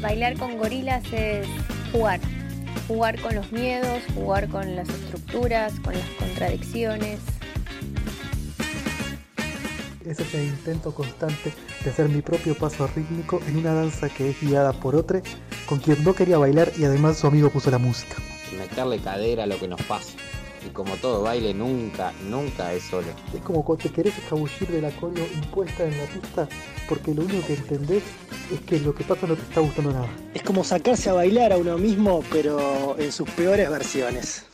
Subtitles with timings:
[0.00, 1.46] Bailar con gorilas es
[1.92, 2.20] jugar.
[2.86, 7.20] Jugar con los miedos, jugar con las estructuras, con las contradicciones.
[10.06, 11.52] Es ese intento constante
[11.84, 15.20] de hacer mi propio paso rítmico en una danza que es guiada por otro,
[15.66, 18.16] con quien no quería bailar y además su amigo puso la música.
[18.56, 20.16] Meterle cadera a lo que nos pasa.
[20.66, 23.06] Y como todo baile, nunca, nunca es solo.
[23.34, 26.48] Es como cuando te querés escabullir de la coreo impuesta en la pista,
[26.88, 28.02] porque lo único que entendés
[28.52, 30.08] es que lo que pasa no te está gustando nada.
[30.34, 34.44] Es como sacarse a bailar a uno mismo, pero en sus peores versiones.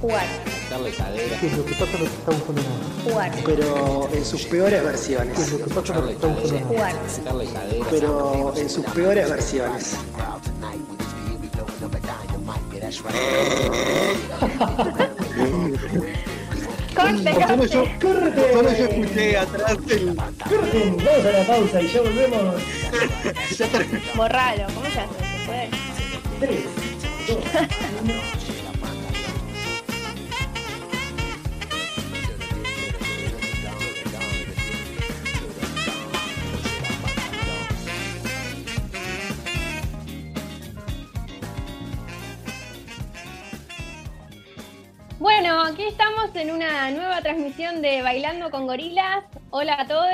[0.00, 0.45] Jugar.
[0.78, 1.40] Meterle cadera.
[1.40, 3.04] Que lo que pasa no te está gustando nada.
[3.04, 3.32] Jugar.
[3.44, 5.52] Pero en sus peores versiones.
[5.52, 6.66] lo que pasa no te está gustando nada.
[6.66, 6.94] Jugar.
[7.16, 7.86] Meterle cadera.
[7.90, 9.96] Pero en sus peores versiones.
[16.94, 17.68] Corte, Solo corte.
[17.68, 17.84] yo,
[18.52, 20.16] solo yo escuché atrás el.
[20.16, 22.54] Corten, vamos a la pausa y ya volvemos.
[23.58, 23.68] Ya.
[24.14, 24.66] Borralo.
[24.74, 25.14] ¿Cómo se hace?
[25.38, 25.70] ¿Se puede?
[26.40, 26.64] Tres,
[27.28, 27.38] dos,
[28.02, 28.55] uno.
[45.38, 49.22] Bueno, aquí estamos en una nueva transmisión de Bailando con Gorilas.
[49.50, 50.06] Hola a todos,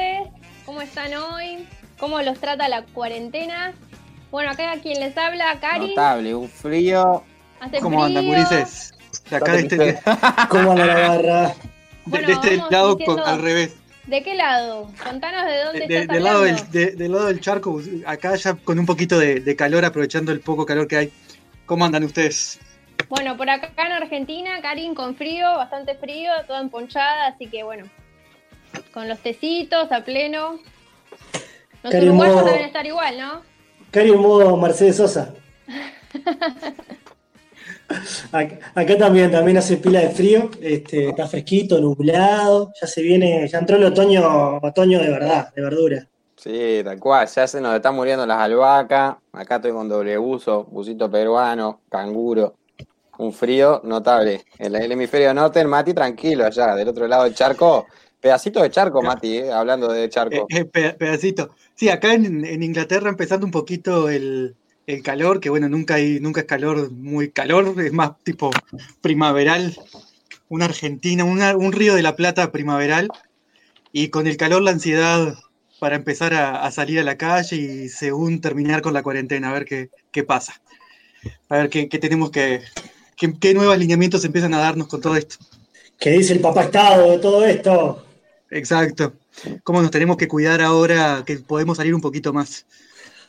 [0.66, 1.64] ¿cómo están hoy?
[1.96, 3.72] ¿Cómo los trata la cuarentena?
[4.32, 5.90] Bueno, acá quien les habla, Cari.
[5.90, 7.22] Notable, un frío.
[7.60, 8.24] Hace ¿Cómo andan?
[8.26, 10.00] De acá de este,
[10.48, 11.52] ¿Cómo anda la barra?
[12.04, 13.76] Bueno, de este lado diciendo- con- al revés.
[14.08, 14.90] ¿De qué lado?
[15.04, 16.72] Contanos de dónde De- estás del, lado del, hablando.
[16.72, 20.40] de- del lado del charco, acá ya con un poquito de, de calor, aprovechando el
[20.40, 21.12] poco calor que hay.
[21.64, 22.58] ¿Cómo andan ustedes?
[23.14, 27.84] Bueno, por acá en Argentina, Karin con frío, bastante frío, toda emponchada, así que bueno,
[28.94, 30.58] con los tecitos a pleno.
[31.82, 33.42] Los Cari, uruguayos modo- deben estar igual, ¿no?
[33.90, 35.34] Cari en modo Mercedes Sosa.
[38.32, 43.46] Acá, acá también, también hace pila de frío, este, está fresquito, nublado, ya se viene,
[43.46, 46.06] ya entró el otoño, otoño de verdad, de verdura.
[46.34, 49.16] Sí, tal cual, ya se nos están muriendo las albahacas.
[49.32, 52.54] Acá estoy con doble buzo, busito peruano, canguro.
[53.18, 54.44] Un frío notable.
[54.58, 57.86] En el hemisferio norte, el Mati tranquilo allá, del otro lado del charco.
[58.20, 60.46] Pedacito de charco, Mati, eh, hablando de charco.
[60.48, 61.50] Eh, eh, pe- pedacito.
[61.74, 64.54] Sí, acá en, en Inglaterra empezando un poquito el,
[64.86, 68.50] el calor, que bueno, nunca hay, nunca es calor muy calor, es más tipo
[69.00, 69.76] primaveral,
[70.48, 73.08] una Argentina, una- un río de la Plata primaveral,
[73.92, 75.34] y con el calor la ansiedad
[75.80, 79.52] para empezar a, a salir a la calle y según terminar con la cuarentena, a
[79.52, 80.62] ver qué, qué pasa.
[81.48, 82.62] A ver qué, qué tenemos que,
[83.22, 85.36] qué, qué nuevos lineamientos empiezan a darnos con todo esto.
[85.98, 88.04] ¿Qué dice el papá Estado de todo esto?
[88.50, 89.12] Exacto.
[89.62, 92.66] ¿Cómo nos tenemos que cuidar ahora que podemos salir un poquito más?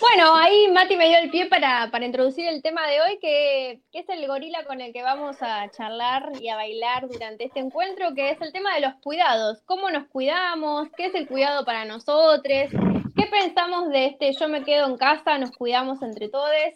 [0.01, 3.81] Bueno, ahí Mati me dio el pie para, para introducir el tema de hoy, que,
[3.91, 7.61] que es el gorila con el que vamos a charlar y a bailar durante este
[7.61, 9.63] encuentro, que es el tema de los cuidados.
[9.65, 10.89] ¿Cómo nos cuidamos?
[10.97, 12.69] ¿Qué es el cuidado para nosotros?
[13.17, 16.75] ¿Qué pensamos de este yo me quedo en casa, nos cuidamos entre todos?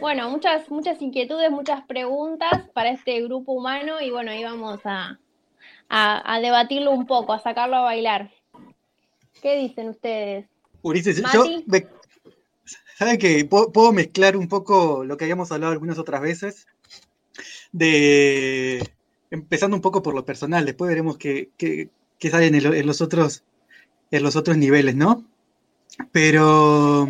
[0.00, 5.18] Bueno, muchas, muchas inquietudes, muchas preguntas para este grupo humano y bueno, ahí vamos a,
[5.88, 8.30] a, a debatirlo un poco, a sacarlo a bailar.
[9.42, 10.46] ¿Qué dicen ustedes?
[10.82, 11.86] Ulises, yo me-
[12.96, 16.66] ¿sabe que puedo, puedo mezclar un poco lo que habíamos hablado algunas otras veces?
[17.72, 18.82] De
[19.30, 22.86] empezando un poco por lo personal, después veremos qué, qué- qué sale en, el- en
[22.86, 23.44] los otros,
[24.10, 25.24] en los otros niveles, ¿no?
[26.12, 27.08] Pero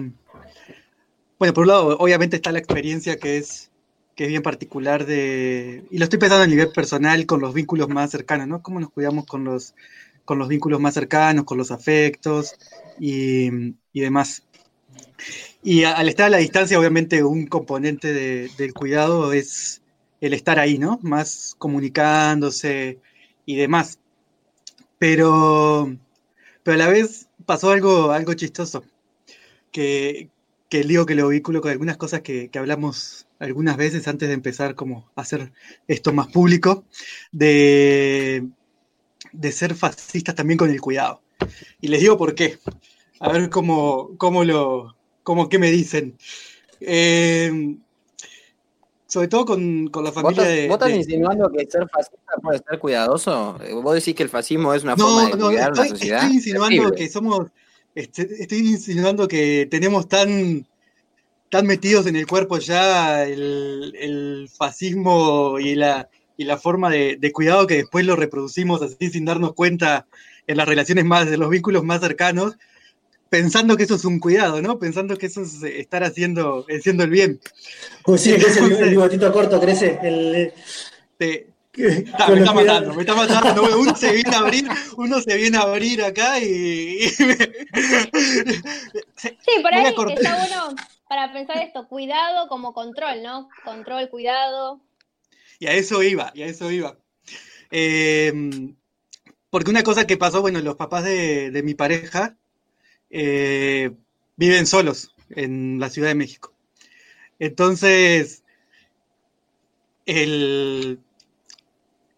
[1.38, 3.70] bueno, por un lado, obviamente está la experiencia que es,
[4.14, 5.84] que es bien particular de.
[5.91, 8.62] Y lo estoy pensando a nivel personal con los vínculos más cercanos, ¿no?
[8.62, 9.75] Cómo nos cuidamos con los,
[10.25, 12.54] con los vínculos más cercanos, con los afectos
[12.98, 13.50] y,
[13.93, 14.44] y demás.
[15.62, 19.82] Y al estar a la distancia, obviamente, un componente de- del cuidado es
[20.20, 20.99] el estar ahí, ¿no?
[21.02, 22.99] Más comunicándose
[23.44, 23.99] y demás.
[24.99, 25.96] Pero,
[26.64, 28.84] pero a la vez pasó algo, algo chistoso,
[29.72, 30.31] que,
[30.68, 34.34] que digo que lo vinculo con algunas cosas que, que hablamos algunas veces antes de
[34.34, 35.52] empezar como a hacer
[35.88, 36.84] esto más público,
[37.32, 38.48] de,
[39.32, 41.22] de ser fascistas también con el cuidado.
[41.80, 42.58] Y les digo por qué.
[43.20, 46.16] A ver cómo, cómo lo, cómo qué me dicen.
[46.80, 47.76] Eh,
[49.06, 51.88] sobre todo con, con la ¿Vos familia estás, de, vos estás de- insinuando que ser
[51.88, 53.58] fascista puede ser cuidadoso?
[53.62, 55.88] Eh, ¿Vos decís que el fascismo es una forma No, de no, cuidar una estoy,
[55.90, 56.20] sociedad?
[56.22, 56.96] estoy insinuando Terrible.
[57.06, 57.48] que somos,
[57.96, 60.66] este- estoy insinuando que tenemos tan,
[61.50, 67.16] tan metidos en el cuerpo ya el, el fascismo y la, y la forma de,
[67.19, 70.06] de cuidado que después lo reproducimos así sin darnos cuenta
[70.46, 72.56] en las relaciones más, de los vínculos más cercanos,
[73.28, 74.78] pensando que eso es un cuidado, ¿no?
[74.78, 77.40] Pensando que eso es eh, estar haciendo, haciendo el bien.
[78.04, 79.99] Pues sí, el, Entonces- el bigotito corto, crece.
[80.02, 80.52] El,
[81.19, 83.69] Te- me está matando, me está matando.
[83.69, 86.46] No, Uno se viene a abrir, uno se viene a abrir acá y.
[87.20, 87.37] y me-
[89.17, 90.75] Sí, por ahí está bueno
[91.08, 93.49] para pensar esto, cuidado como control, ¿no?
[93.64, 94.81] Control, cuidado.
[95.58, 96.99] Y a eso iba, y a eso iba.
[97.70, 98.32] Eh,
[99.50, 102.37] porque una cosa que pasó, bueno, los papás de, de mi pareja
[103.11, 103.90] eh,
[104.37, 106.52] viven solos en la Ciudad de México.
[107.38, 108.43] Entonces,
[110.05, 111.00] el,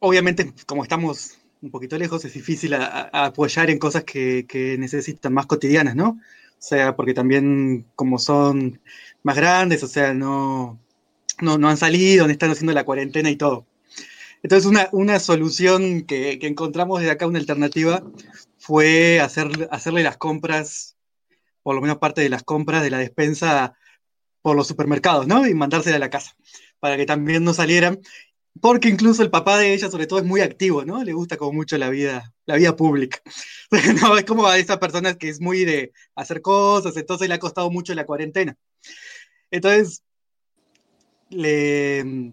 [0.00, 5.46] obviamente, como estamos un poquito lejos, es difícil apoyar en cosas que, que necesitan más
[5.46, 6.10] cotidianas, ¿no?
[6.10, 8.80] O sea, porque también como son
[9.22, 10.78] más grandes, o sea, no,
[11.40, 13.66] no, no han salido, no están haciendo la cuarentena y todo.
[14.42, 18.04] Entonces, una, una solución que, que encontramos desde acá, una alternativa,
[18.58, 20.96] fue hacer, hacerle las compras,
[21.62, 23.74] por lo menos parte de las compras de la despensa
[24.42, 25.46] por los supermercados, ¿no?
[25.46, 26.36] Y mandársela a la casa,
[26.78, 28.00] para que también no salieran,
[28.60, 31.02] porque incluso el papá de ella, sobre todo, es muy activo, ¿no?
[31.04, 33.20] Le gusta como mucho la vida, la vida pública.
[34.02, 37.38] No, es como a esas personas que es muy de hacer cosas, entonces le ha
[37.38, 38.56] costado mucho la cuarentena.
[39.50, 40.02] Entonces,
[41.30, 42.32] le,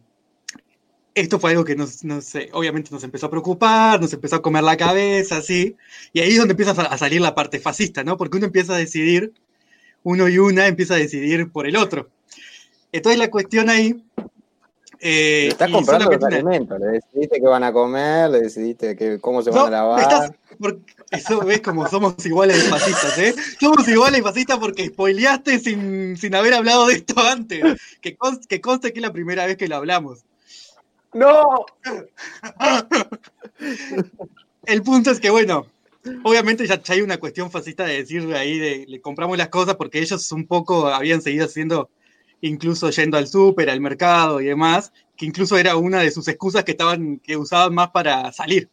[1.16, 4.42] esto fue algo que nos, nos, eh, obviamente nos empezó a preocupar, nos empezó a
[4.42, 5.76] comer la cabeza, así,
[6.12, 8.18] y ahí es donde empieza a salir la parte fascista, ¿no?
[8.18, 9.34] Porque uno empieza a decidir,
[10.04, 12.10] uno y una empieza a decidir por el otro.
[12.92, 14.04] Entonces la cuestión ahí...
[15.00, 19.42] eh, estás comprando los alimentos, le decidiste qué van a comer, le decidiste que, cómo
[19.42, 20.02] se van a lavar.
[20.02, 23.36] estás- porque eso ves como somos iguales de fascistas, ¿eh?
[23.60, 27.62] Somos iguales de fascistas porque spoileaste sin, sin haber hablado de esto antes.
[28.02, 30.24] Que conste que es la primera vez que lo hablamos.
[31.14, 31.66] ¡No!
[34.66, 35.66] El punto es que, bueno,
[36.24, 39.76] obviamente ya, ya hay una cuestión fascista de decir ahí, de le compramos las cosas
[39.76, 41.90] porque ellos un poco habían seguido haciendo,
[42.42, 46.64] incluso yendo al súper, al mercado y demás, que incluso era una de sus excusas
[46.64, 48.70] que estaban, que usaban más para salir.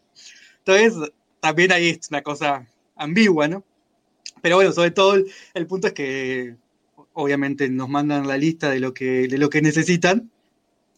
[0.59, 2.67] Entonces, también ahí es una cosa
[2.97, 3.65] ambigua, ¿no?
[4.41, 5.15] Pero bueno, sobre todo
[5.55, 6.57] el, punto es que
[7.13, 10.31] obviamente nos mandan la lista de lo que, de lo que necesitan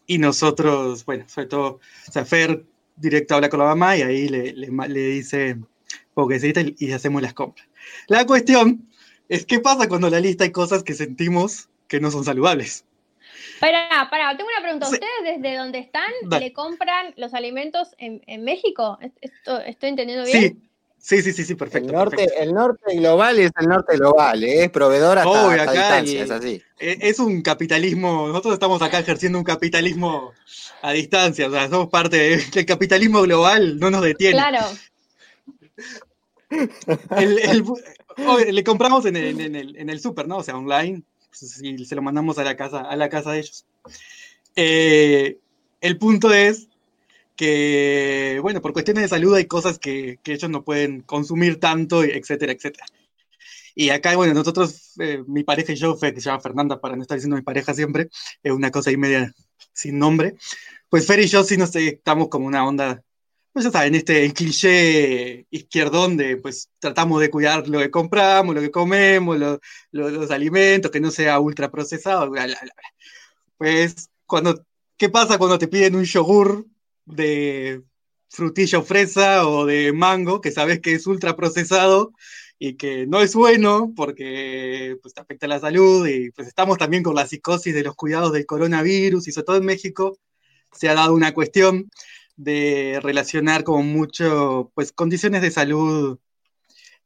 [0.07, 2.65] y nosotros, bueno, sobre todo, o sea, Fer
[2.95, 5.57] directo habla con la mamá y ahí le, le, dice
[6.15, 7.67] lo que necesita y, hacemos las compras.
[8.07, 8.87] La cuestión
[9.29, 12.85] es qué pasa cuando la lista hay cosas que sentimos que no son saludables.
[13.59, 14.85] Pará, pará, tengo una pregunta.
[14.87, 14.93] Sí.
[14.95, 16.45] ¿Ustedes desde donde están Dale.
[16.47, 18.97] le compran los alimentos en, en México?
[19.01, 20.61] ¿Es- Esto, ¿Estoy entendiendo bien?
[20.97, 21.91] Sí, sí, sí, sí, sí, El perfecto.
[21.93, 22.43] norte, perfecto.
[22.43, 24.63] el norte global es el norte global, ¿eh?
[24.65, 26.61] es proveedor hasta, Obvio, hasta acá distancia, es así.
[26.79, 30.33] Eh, Es un capitalismo, nosotros estamos acá ejerciendo un capitalismo
[30.81, 34.33] a distancia, o sea, somos parte de- del capitalismo global, no nos detiene.
[34.33, 34.65] Claro.
[37.17, 40.37] el, el- obvio, le compramos en el, en el, en el súper, ¿no?
[40.37, 41.03] O sea, online,
[41.41, 43.65] y se lo mandamos a la casa, a la casa de ellos.
[44.55, 45.37] Eh,
[45.81, 46.67] el punto es
[47.35, 52.05] que, bueno, por cuestiones de salud hay cosas que, que ellos no pueden consumir tanto,
[52.05, 52.85] y etcétera, etcétera.
[53.75, 56.95] Y acá, bueno, nosotros, eh, mi pareja y yo, Fe, que se llama Fernanda, para
[56.95, 58.09] no estar diciendo mi pareja siempre,
[58.41, 59.33] es una cosa ahí media
[59.73, 60.35] sin nombre.
[60.89, 63.03] Pues Fer y yo sí nos estamos como una onda
[63.55, 68.53] pues ya saben, este el cliché izquierdón de pues tratamos de cuidar lo que compramos,
[68.55, 72.73] lo que comemos, lo- lo- los alimentos, que no sea ultra procesado, bla, bla, bla.
[73.57, 74.65] Pues, cuando,
[74.97, 76.65] ¿qué pasa cuando te piden un yogur
[77.05, 77.83] de
[78.29, 82.11] frutilla o fresa o de mango, que sabes que es ultra procesado
[82.59, 87.03] y que no es bueno porque pues, te afecta la salud y pues estamos también
[87.03, 90.17] con la psicosis de los cuidados del coronavirus y sobre todo en México
[90.71, 91.89] se ha dado una cuestión
[92.35, 96.19] de relacionar como mucho, pues condiciones de salud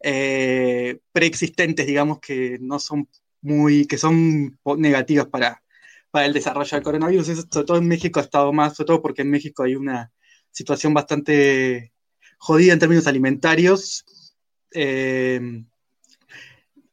[0.01, 3.09] eh, preexistentes, digamos, que no son
[3.41, 5.63] muy, que son negativas para,
[6.11, 7.29] para el desarrollo del coronavirus.
[7.29, 10.11] Eso, sobre todo en México ha estado más, sobre todo porque en México hay una
[10.51, 11.93] situación bastante
[12.37, 14.05] jodida en términos alimentarios,
[14.73, 15.39] eh,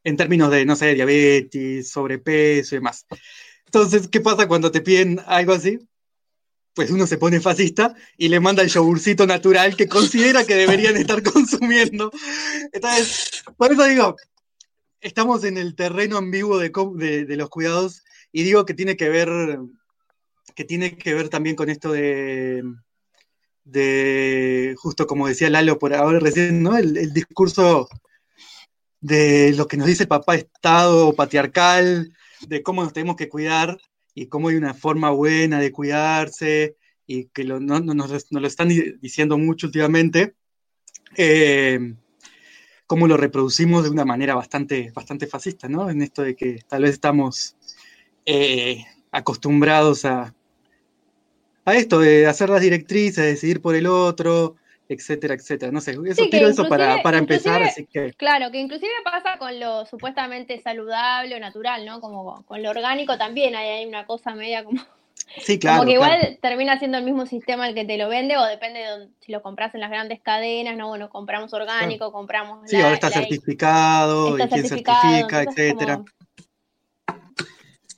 [0.04, 3.06] en términos de, no sé, diabetes, sobrepeso y demás.
[3.66, 5.78] Entonces, ¿qué pasa cuando te piden algo así?
[6.76, 10.94] Pues uno se pone fascista y le manda el yogurcito natural que considera que deberían
[10.98, 12.12] estar consumiendo.
[12.70, 14.16] Entonces, por eso digo,
[15.00, 19.58] estamos en el terreno ambiguo de, de los cuidados y digo que tiene que ver,
[20.54, 22.62] que tiene que ver también con esto de,
[23.64, 26.76] de justo como decía Lalo por ahora recién, ¿no?
[26.76, 27.88] El, el discurso
[29.00, 32.12] de lo que nos dice el papá Estado patriarcal,
[32.46, 33.78] de cómo nos tenemos que cuidar
[34.16, 38.68] y cómo hay una forma buena de cuidarse y que no, nos, lo están
[39.00, 40.34] diciendo mucho últimamente,
[41.16, 41.94] eh,
[42.86, 45.90] cómo lo reproducimos de una manera bastante, bastante fascista, ¿no?
[45.90, 47.56] En esto de que tal vez estamos
[48.24, 48.82] eh,
[49.12, 50.34] acostumbrados a,
[51.66, 54.56] a esto de hacer las directrices, decidir por el otro,
[54.88, 55.72] etcétera, etcétera.
[55.72, 58.12] No sé, eso tiro eso para, para empezar, así que...
[58.14, 62.00] Claro, que inclusive pasa con lo supuestamente saludable o natural, ¿no?
[62.00, 64.82] Como con lo orgánico también hay, hay una cosa media como...
[65.42, 65.78] Sí, claro.
[65.78, 68.80] Como que igual termina siendo el mismo sistema el que te lo vende, o depende
[68.80, 72.68] de si lo compras en las grandes cadenas, no, bueno, compramos orgánico, compramos.
[72.70, 76.04] Sí, ahora está certificado, y quién certifica, etcétera.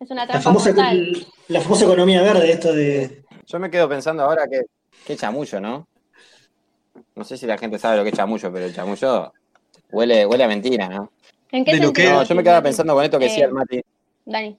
[0.00, 0.74] Es una trampa la famosa,
[1.48, 3.24] la famosa economía verde, esto de.
[3.46, 4.62] Yo me quedo pensando ahora que,
[5.04, 5.88] que chamullo, ¿no?
[7.14, 9.32] No sé si la gente sabe lo que es chamullo, pero el chamullo
[9.90, 11.12] huele, huele a mentira, ¿no?
[11.50, 12.12] ¿En qué sentido?
[12.12, 13.80] No, yo me quedaba pensando con esto que decía el Mati.
[14.24, 14.58] Dani.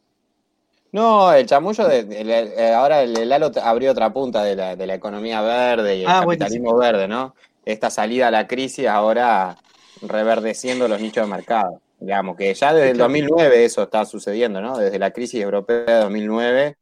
[0.91, 5.41] No, el chamullo, de, ahora el, Lalo abrió otra punta de la, de la economía
[5.41, 7.35] verde y el ah, capitalismo verde, ¿no?
[7.63, 9.55] Esta salida a la crisis ahora
[10.01, 11.81] reverdeciendo los nichos de mercado.
[11.99, 14.77] Digamos que ya desde el 2009 eso está sucediendo, ¿no?
[14.77, 16.77] Desde la crisis europea de 2009,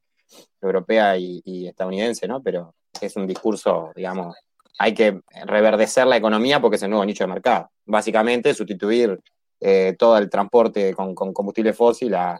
[0.62, 2.42] europea y, y estadounidense, ¿no?
[2.42, 4.38] Pero es un discurso, digamos,
[4.78, 7.72] hay que reverdecer la economía porque es el nuevo nicho de mercado.
[7.86, 9.20] Básicamente, sustituir
[9.60, 12.40] eh, todo el transporte con, combustible fósil a,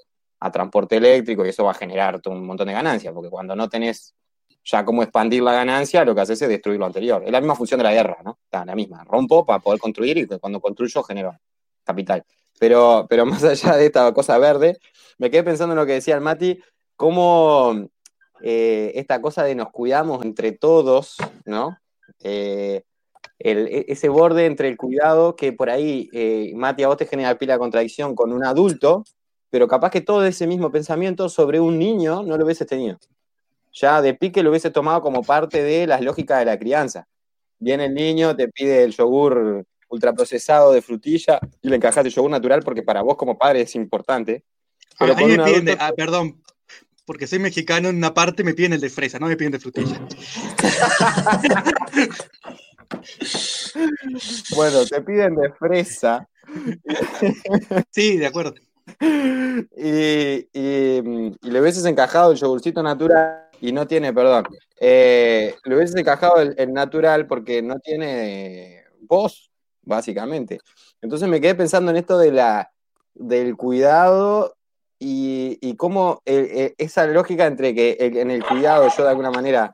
[0.54, 4.14] transporte eléctrico y eso va a generar un montón de ganancias, porque cuando no tenés
[4.64, 7.24] ya cómo expandir la ganancia, lo que haces es destruir lo anterior.
[7.26, 8.38] Es la misma función de la guerra, ¿no?
[8.44, 9.04] Está la misma.
[9.04, 11.36] Rompo para poder construir y cuando construyo genero
[11.84, 12.24] capital.
[12.60, 14.78] Pero, pero más allá de esta cosa verde,
[15.18, 16.62] me quedé pensando en lo que decía el Mati,
[16.96, 17.90] cómo
[18.42, 21.78] eh, esta cosa de nos cuidamos entre todos, ¿no?
[22.24, 22.84] Eh,
[23.40, 27.38] e, ese borde entre el cuidado que por ahí, eh, Mati, a vos te genera
[27.38, 29.04] pila de contradicción con un adulto,
[29.50, 32.98] pero capaz que todo ese mismo pensamiento sobre un niño no lo hubiese tenido.
[33.74, 37.08] Ya de pique lo hubiese tomado como parte de las lógicas de la crianza.
[37.60, 42.32] Viene el niño, te pide el yogur ultraprocesado de frutilla y le encajas el yogur
[42.32, 44.44] natural porque para vos como padre es importante.
[45.00, 45.16] Pero
[45.80, 46.42] ah, perdón,
[47.08, 49.60] porque soy mexicano, en una parte me piden el de fresa, no me piden de
[49.60, 49.98] frutilla.
[54.54, 56.28] bueno, te piden de fresa.
[57.92, 58.56] sí, de acuerdo.
[59.78, 64.44] Y, le hubieses encajado el yogurcito natural y no tiene, perdón,
[64.78, 69.50] eh, le hubieses encajado el, natural porque no tiene voz,
[69.82, 70.60] básicamente.
[71.02, 72.70] Entonces me quedé pensando en esto de la,
[73.14, 74.57] del cuidado
[75.00, 79.32] y, y cómo eh, eh, esa lógica entre que en el cuidado yo de alguna
[79.32, 79.74] manera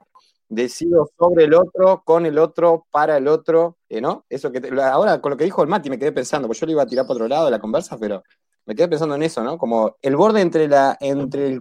[0.50, 4.26] decido sobre el otro, con el otro, para el otro, eh, ¿no?
[4.30, 6.74] Eso que ahora con lo que dijo el Mati me quedé pensando, pues yo le
[6.74, 8.24] iba a tirar para otro lado de la conversa, pero
[8.66, 9.58] me quedé pensando en eso, ¿no?
[9.58, 11.60] Como el borde entre la entre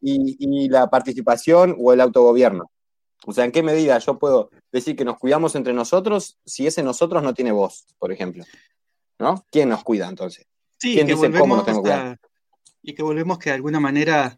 [0.00, 2.70] y, la participación o el autogobierno.
[3.26, 6.82] O sea, ¿en qué medida yo puedo decir que nos cuidamos entre nosotros si ese
[6.82, 8.44] nosotros no tiene voz, por ejemplo?
[9.18, 9.44] ¿No?
[9.50, 10.46] ¿Quién nos cuida entonces?
[10.78, 12.18] Sí, ¿Quién dice cómo nos tenemos que cuidar?
[12.88, 14.34] Y que volvemos que de alguna manera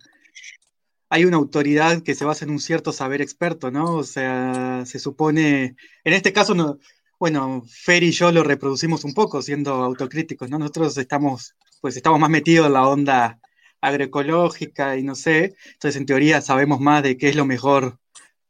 [1.08, 3.94] hay una autoridad que se basa en un cierto saber experto, ¿no?
[3.94, 6.78] O sea, se supone, en este caso, no,
[7.20, 10.58] bueno, Fer y yo lo reproducimos un poco siendo autocríticos, ¿no?
[10.58, 13.38] Nosotros estamos, pues estamos más metidos en la onda
[13.80, 18.00] agroecológica y no sé, entonces en teoría sabemos más de qué es lo mejor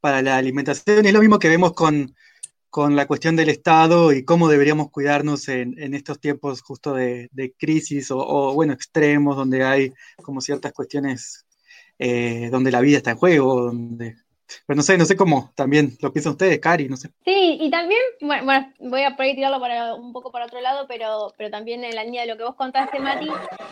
[0.00, 1.04] para la alimentación.
[1.04, 2.14] Es lo mismo que vemos con,
[2.70, 7.28] con la cuestión del Estado y cómo deberíamos cuidarnos en, en estos tiempos justo de,
[7.58, 11.46] crisis o, o, bueno, extremos, donde hay como ciertas cuestiones
[11.98, 14.16] eh, donde la vida está en juego, donde
[14.66, 17.10] pero no sé, no sé cómo también lo piensan ustedes, Cari, no sé.
[17.24, 21.32] Sí, y también, bueno, voy a por tirarlo para, un poco para otro lado, pero,
[21.36, 23.28] pero también en la línea de lo que vos contaste, Mati,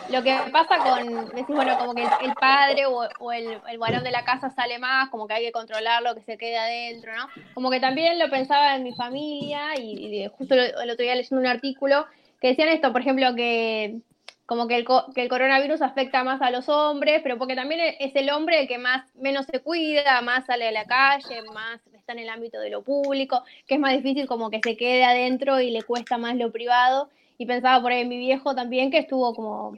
[0.09, 4.11] lo que pasa con, decís, bueno, como que el, padre o, el, el, varón de
[4.11, 7.27] la casa sale más, como que hay que controlarlo, que se quede adentro, ¿no?
[7.53, 11.47] Como que también lo pensaba en mi familia y, justo el otro día leyendo un
[11.47, 12.05] artículo
[12.39, 13.99] que decían esto, por ejemplo, que
[14.49, 18.15] como que el, que el coronavirus afecta más a los hombres, pero porque también es
[18.15, 22.13] el hombre el que más menos se cuida, más sale a la calle, más está
[22.13, 25.61] en el ámbito de lo público, que es más difícil como que se quede adentro
[25.61, 27.11] y le cuesta más lo privado.
[27.37, 29.77] Y pensaba por ahí mi viejo también que estuvo como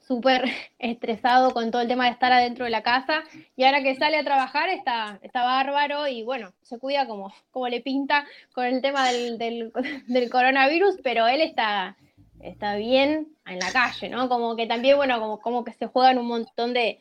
[0.00, 0.42] súper
[0.80, 3.22] estresado con todo el tema de estar adentro de la casa
[3.54, 7.68] y ahora que sale a trabajar está, está bárbaro y bueno, se cuida como, como
[7.68, 11.96] le pinta con el tema del, del coronavirus, pero él está
[12.40, 14.28] está bien en la calle, ¿no?
[14.28, 16.98] Como que también, bueno, como, como que se juegan un montón de,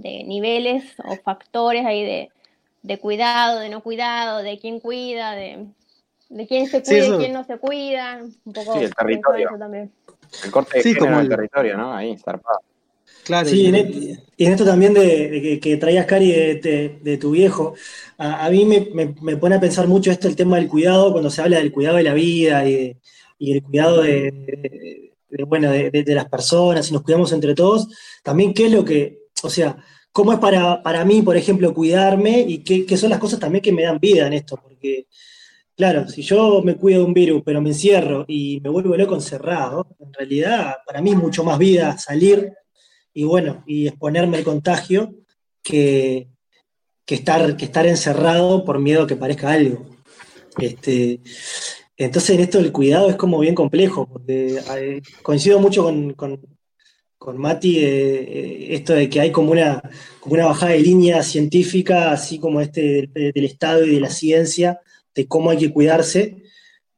[0.00, 2.28] niveles o factores ahí
[2.82, 5.66] de, cuidado, de no cuidado, de quién cuida, de,
[6.48, 8.22] quién se cuida y quién no se cuida.
[8.44, 9.50] Un poco sí, el territorio.
[9.58, 9.92] también.
[10.44, 11.94] El corte de Sí, como el- el territorio, ¿no?
[11.94, 12.60] Ahí, zarpado.
[13.24, 13.76] Claro, Sí, y- en,
[14.36, 17.74] y en esto también de, de que, que traías, Cari, de, de- de tu viejo,
[18.18, 21.12] a, a mí me, me- me pone a pensar mucho esto, el tema del cuidado,
[21.12, 22.96] cuando se habla del cuidado de la vida y, de-
[23.42, 25.10] y el cuidado de,
[25.48, 27.88] bueno, de, las personas, y nos cuidamos entre todos,
[28.22, 29.76] también qué es lo que, o sea,
[30.12, 33.60] cómo es para, para mí, por ejemplo, cuidarme y qué, qué son las cosas también
[33.60, 35.08] que me dan vida en esto, porque,
[35.76, 39.16] claro, si yo me cuido de un virus, pero me encierro y me vuelvo loco
[39.16, 42.52] encerrado, en realidad para mí es mucho más vida salir
[43.12, 45.16] y bueno, y exponerme al contagio
[45.64, 46.28] que,
[47.04, 49.84] que estar, que estar encerrado por miedo a que parezca algo.
[50.58, 51.20] Este,
[52.04, 55.84] entonces en esto del cuidado es como bien complejo, porque eh, coincido mucho
[56.16, 56.40] con,
[57.36, 59.82] Mati eh, eh, esto de que hay como una,
[60.24, 64.80] bajada de línea científica, así como este del, Estado y de la ciencia,
[65.14, 66.42] de cómo hay que cuidarse,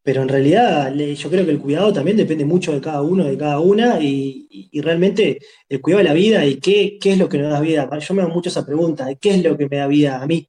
[0.02, 3.36] pero en realidad yo creo que el cuidado también depende mucho de cada uno, de
[3.36, 7.50] cada una, y, realmente el cuidado de la vida y qué, es lo que nos
[7.50, 7.88] da vida.
[7.98, 10.26] Yo me hago mucho esa pregunta, de qué es lo que me da vida a
[10.26, 10.48] mí.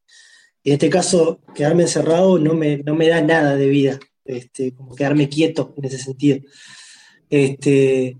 [0.63, 5.29] Y en este caso, quedarme encerrado no me da nada de vida, este, como quedarme
[5.29, 6.39] quieto en ese sentido.
[7.29, 8.17] Este,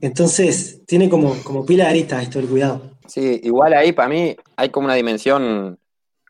[0.00, 2.98] entonces, tiene como, como pila de aristas esto del cuidado.
[3.06, 5.78] Sí, igual ahí para mí hay como una dimensión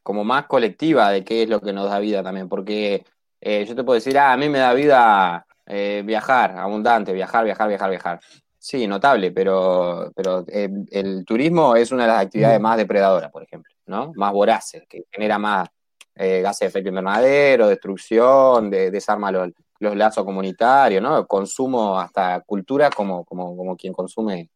[0.02, 3.04] como más colectiva de qué es lo que nos da vida también, porque
[3.40, 7.44] eh, yo te puedo decir, ah, a mí me da vida eh, viajar, abundante, viajar,
[7.44, 8.20] viajar, viajar, viajar.
[8.58, 13.42] Sí, notable, pero, pero eh, el turismo es una de las actividades más depredadoras, por
[13.42, 14.12] ejemplo, ¿no?
[14.14, 15.68] Más voraces, que genera más
[16.16, 21.26] eh, gases de efecto invernadero, destrucción, de, desarma los, los lazos comunitarios, ¿no?
[21.26, 24.50] Consumo hasta cultura como, como, como quien consume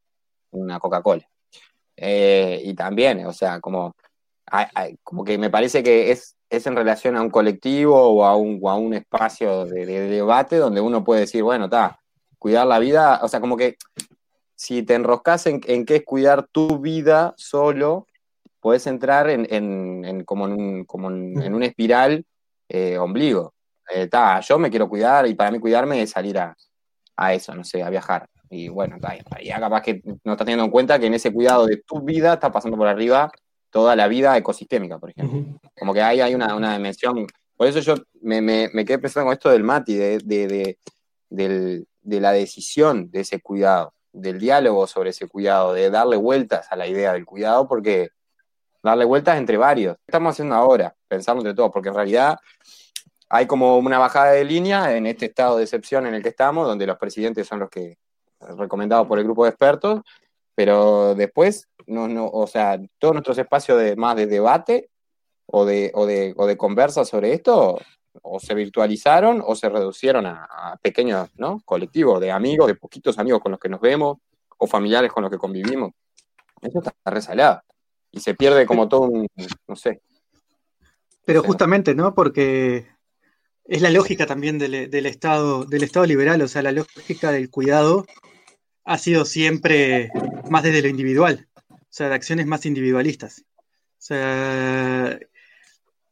[0.51, 1.29] una Coca-Cola.
[1.97, 3.95] Eh, y también, o sea, como,
[5.03, 8.61] como que me parece que es, es en relación a un colectivo o a un,
[8.63, 11.99] o a un espacio de, de debate donde uno puede decir, bueno, está,
[12.39, 13.77] cuidar la vida, o sea, como que
[14.55, 18.07] si te enroscas en, en qué es cuidar tu vida solo,
[18.61, 22.25] puedes entrar en, en- en como en un, como en, en una espiral
[22.69, 23.55] eh, ombligo.
[23.95, 26.55] Eh, ta, yo me quiero cuidar y para mí cuidarme es salir a,
[27.17, 28.29] a eso, no sé, a viajar.
[28.51, 31.67] Y bueno, ta, ya capaz que no estás teniendo en cuenta que en ese cuidado
[31.67, 33.31] de tu vida está pasando por arriba
[33.71, 35.39] toda la vida ecosistémica, por ejemplo.
[35.39, 35.61] Ujú.
[35.79, 37.27] Como que ahí hay una, una dimensión.
[37.57, 40.79] Por eso yo me, me, me quedé pensando con esto del Mati, de, de, de,
[41.31, 46.67] del- de la decisión de ese cuidado, del diálogo sobre ese cuidado, de darle vueltas
[46.71, 48.09] a la idea del cuidado, porque
[48.83, 49.97] darle vueltas entre varios.
[49.97, 50.95] ¿Qué estamos haciendo ahora?
[51.07, 52.39] Pensando entre todos, porque en realidad
[53.29, 56.67] hay como una bajada de línea en este estado de excepción en el que estamos,
[56.67, 57.99] donde los presidentes son los que
[58.41, 60.03] recomendados por el grupo de expertos,
[60.55, 64.91] pero después, no, no, o sea, todos nuestros espacios de más de debate
[65.47, 67.79] o de, o de, o de conversa sobre esto,
[68.23, 71.61] o se virtualizaron o se reducieron a, a pequeños ¿no?
[71.65, 74.19] colectivos de amigos, de poquitos amigos con los que nos vemos,
[74.59, 75.93] o familiares con los que convivimos.
[76.61, 77.63] Eso está resalado.
[78.11, 79.29] Y se pierde como todo un,
[79.67, 80.01] no sé.
[81.25, 82.15] Pero justamente, ¿no?
[82.15, 82.87] Porque
[83.65, 87.51] es la lógica también del, del Estado, del Estado liberal, o sea, la lógica del
[87.51, 88.07] cuidado
[88.85, 90.11] ha sido siempre
[90.49, 93.45] más desde lo individual, o sea, de acciones más individualistas.
[93.99, 95.19] O sea,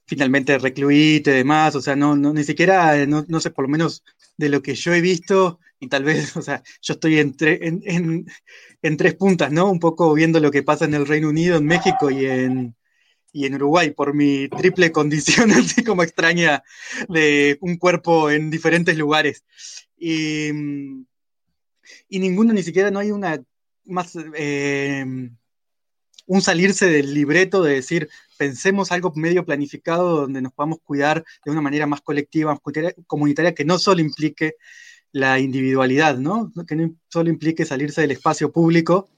[0.07, 3.71] finalmente recluirte y demás, o sea, no, no ni siquiera, no, no sé, por lo
[3.71, 4.05] menos
[4.37, 8.27] de lo que yo he visto, y tal vez, o sea, yo estoy en, en,
[8.83, 9.71] en- tres puntas, ¿no?
[9.71, 12.77] Un poco viendo lo que pasa en el Reino Unido, en México y en,
[13.33, 16.63] y en Uruguay, por mi triple condición, así como extraña,
[17.09, 19.45] de un cuerpo en diferentes lugares.
[19.99, 20.51] Y,
[22.09, 23.43] y ninguno, ni siquiera no hay una
[23.85, 25.05] más, eh,
[26.27, 31.51] un salirse del libreto de decir, pensemos algo medio planificado donde nos podamos cuidar de
[31.51, 32.61] una manera más colectiva, más
[33.07, 34.57] comunitaria, que no solo implique
[35.13, 36.53] la individualidad, ¿no?
[36.67, 39.09] Que no solo implique salirse del espacio público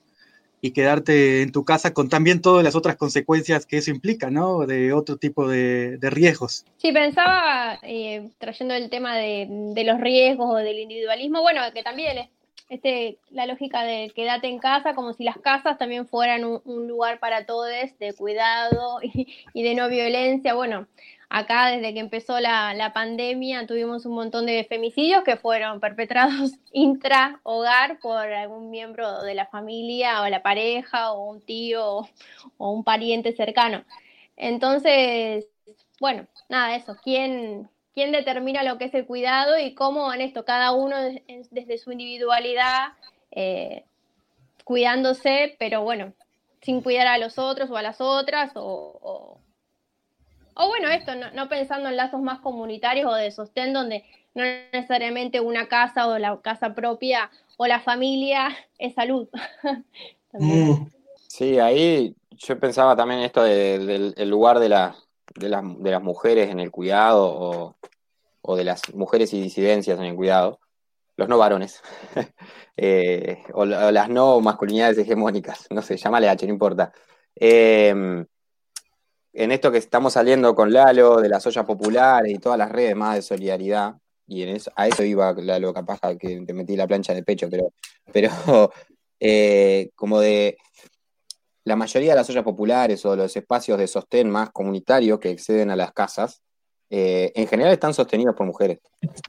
[0.61, 4.66] y quedarte en tu casa con también todas las otras consecuencias que eso implica, ¿no?
[4.66, 6.64] De otro tipo de, riesgos.
[6.79, 12.18] Sí, pensaba, eh, trayendo el tema de, los riesgos o del individualismo, bueno, que también
[12.18, 12.29] es
[12.68, 16.87] este, la lógica de quédate en casa, como si las casas también fueran un, un
[16.87, 20.55] lugar para todos de cuidado y, y de no violencia.
[20.55, 20.87] Bueno,
[21.30, 26.52] acá desde que empezó la, la pandemia tuvimos un montón de femicidios que fueron perpetrados
[26.72, 32.08] intra hogar por algún miembro de la familia o la pareja o un tío
[32.56, 33.84] o, un pariente cercano.
[34.36, 35.46] Entonces,
[36.00, 40.44] bueno, nada, eso, ¿quién, quién determina lo que es el cuidado y cómo en esto
[40.44, 42.92] cada uno des- desde su individualidad
[43.32, 43.84] eh,
[44.64, 46.12] cuidándose, pero bueno,
[46.62, 49.40] sin cuidar a los otros o a las otras o-
[50.60, 54.42] O bueno, esto, no, pensando en lazos más comunitarios o de sostén, donde no
[54.72, 59.28] necesariamente una casa o la casa propia o la familia es salud.
[60.30, 60.86] Mm.
[61.26, 64.94] sí, ahí yo pensaba también esto del lugar de, la,
[65.34, 67.76] de, las mujeres en el cuidado o,
[68.42, 70.60] o, de las mujeres y disidencias en el cuidado,
[71.16, 71.80] los no varones,
[72.76, 76.92] eh, o, las no masculinidades hegemónicas, no sé, llámale H, no importa.
[77.34, 78.26] Em,
[79.38, 82.96] en esto que estamos saliendo con Lalo, de las ollas populares y todas las redes
[82.96, 83.94] más de solidaridad,
[84.27, 87.72] y a eso iba Lalo, capaz que te metí la plancha de pecho, pero,
[88.12, 88.31] pero
[89.20, 90.59] eh, como de
[91.62, 95.70] la mayoría de las ollas populares o los espacios de sostén más comunitarios que exceden
[95.70, 96.42] a las casas,
[96.90, 98.81] eh, en general están sostenidos por mujeres.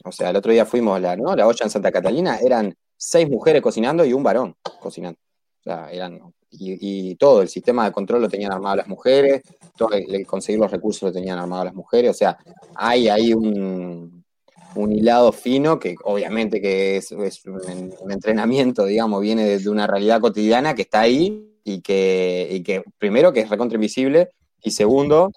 [0.06, 1.36] O sea, el otro día fuimos la, ¿no?
[1.36, 5.20] la olla en Santa Catalina, eran seis mujeres cocinando y un varón cocinando.
[5.66, 9.44] Eran, y, todo, el sistema de control lo tenían armado las mujeres,
[9.78, 12.12] todo el, conseguir los recursos lo tenían armado las mujeres.
[12.12, 12.38] O sea,
[12.76, 14.24] hay ahí un,
[14.76, 20.76] un hilado fino que obviamente que es, un, entrenamiento, digamos, viene de, una realidad cotidiana
[20.76, 24.30] que está ahí y que, que primero que es recontra invisible
[24.62, 25.32] y segundo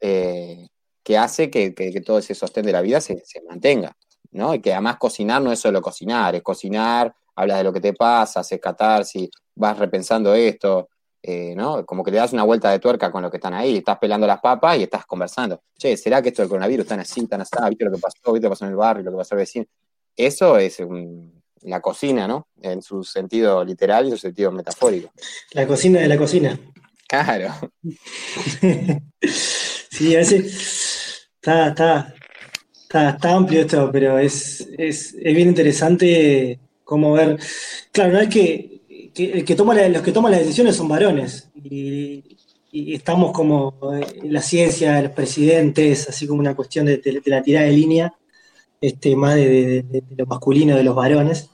[0.00, 0.68] eh,
[1.02, 1.72] que hace que,
[2.04, 3.96] todo ese sostén de la vida se, mantenga,
[4.32, 4.54] ¿no?
[4.54, 7.94] Y que además cocinar no es solo cocinar, es cocinar, hablas de lo que te
[7.94, 9.28] pasa, haces catarsis,
[9.60, 10.88] vas repensando esto,
[11.22, 11.84] eh, ¿no?
[11.84, 14.26] Como que le das una vuelta de tuerca con lo que están ahí, estás pelando
[14.26, 15.62] las papas y estás conversando.
[15.78, 17.50] Che, ¿será que esto del coronavirus tan así, tan así?
[17.68, 18.32] ¿Viste lo que pasó?
[18.32, 19.04] ¿Viste lo que pasó en el barrio?
[19.04, 19.66] ¿Lo que pasó al vecino?
[20.16, 20.82] Eso es
[21.62, 22.48] la cocina, ¿no?
[22.62, 25.12] En su sentido literal y su sentido metafórico.
[25.52, 26.58] La cocina de la cocina.
[27.06, 27.52] Claro.
[29.90, 32.14] sí, a veces está, está,
[32.88, 37.38] está, amplio esto, pero es, es, es bien interesante cómo ver.
[37.92, 38.79] Claro, no es que
[39.14, 41.50] que, que toma los que toman las decisiones son varones.
[41.54, 42.36] Y,
[42.72, 43.74] estamos como
[44.22, 48.14] en la ciencia, los presidentes, así como una cuestión de, la tirada de línea,
[48.80, 49.84] este, más de,
[50.16, 51.50] lo masculino de los varones.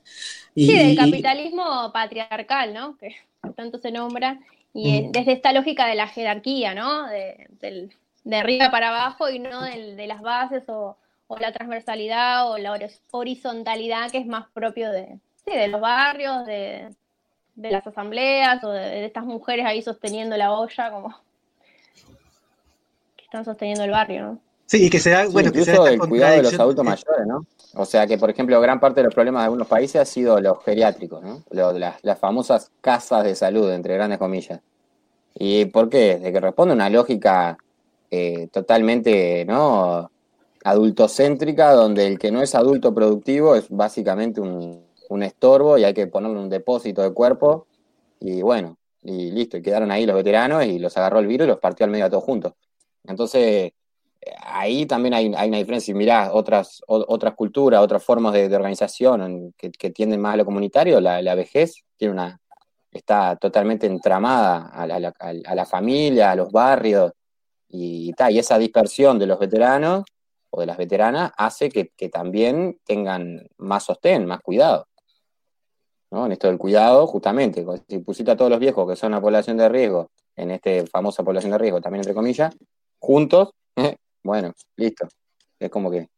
[0.54, 2.98] Y, sí, del capitalismo patriarcal, ¿no?
[2.98, 3.16] Que
[3.54, 4.40] tanto se nombra.
[4.74, 5.12] Y mm.
[5.12, 7.06] desde esta lógica de la jerarquía, ¿no?
[7.06, 7.88] De,
[8.30, 12.76] arriba para abajo y no de las bases o, o, la transversalidad o la
[13.12, 16.90] horizontalidad que es más propio de, sí, de los barrios, de,
[17.56, 21.08] de las asambleas o de, estas mujeres ahí sosteniendo la olla, como
[23.16, 24.38] que están sosteniendo el barrio, ¿no?
[24.66, 27.46] Sí, y que se da, bueno, incluso el cuidado de los adultos mayores, ¿no?
[27.74, 30.40] O sea que, por ejemplo, gran parte de los problemas de algunos países ha sido
[30.40, 31.42] los geriátricos, ¿no?
[31.50, 34.60] las, famosas casas de salud, entre grandes comillas.
[35.34, 36.18] ¿Y por qué?
[36.18, 37.56] De que responde a una lógica
[38.10, 40.10] eh, totalmente, ¿no?
[40.64, 45.94] Adultocéntrica, donde el que no es adulto productivo es básicamente un, un estorbo y hay
[45.94, 47.66] que ponerle un depósito de cuerpo
[48.20, 51.48] y bueno, y listo, y quedaron ahí los veteranos y los agarró el virus y
[51.48, 52.54] los partió al medio a todos juntos.
[53.04, 53.72] Entonces,
[54.40, 55.92] ahí también hay, una diferencia.
[55.92, 61.00] Y mirá, otras, otras culturas, otras formas de, organización que, tienden más a lo comunitario,
[61.00, 62.40] la, vejez tiene una,
[62.90, 67.12] está totalmente entramada a la, familia, a los barrios,
[67.68, 70.04] y, y esa dispersión de los veteranos
[70.50, 74.86] o de las veteranas hace que, que también tengan más sostén, más cuidado.
[76.10, 79.56] En esto del cuidado, justamente, si pusiste a todos los viejos que son una población
[79.56, 82.54] de riesgo, en esta famosa población de riesgo, también entre comillas,
[82.98, 83.50] juntos,
[84.22, 85.08] bueno, listo.
[85.58, 86.08] Es como que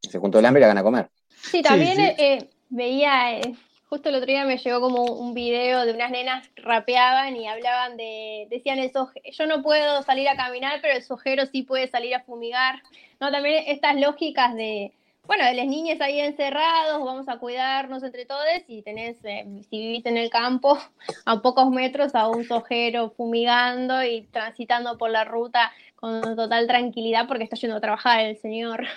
[0.00, 1.10] se juntó el hambre y la gana a comer.
[1.28, 3.54] Sí, también eh, veía, eh,
[3.88, 7.96] justo el otro día me llegó como un video de unas nenas rapeaban y hablaban
[7.96, 12.14] de, decían el yo no puedo salir a caminar, pero el sojero sí puede salir
[12.14, 12.82] a fumigar.
[13.20, 14.92] No, también estas lógicas de,
[15.26, 19.78] bueno, de las niñas ahí encerrados, vamos a cuidarnos entre todos y tenés, eh, si
[19.78, 20.78] vivís en el campo,
[21.24, 27.26] a pocos metros a un sojero fumigando y transitando por la ruta con total tranquilidad
[27.26, 28.84] porque está yendo a trabajar el señor.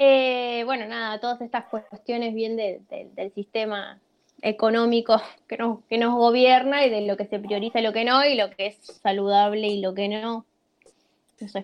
[0.00, 3.98] Eh, bueno, nada, todas estas cuestiones bien del sistema
[4.42, 8.04] económico que nos, que nos gobierna y de lo que se prioriza y lo que
[8.04, 10.46] no, y lo que es saludable y lo que no.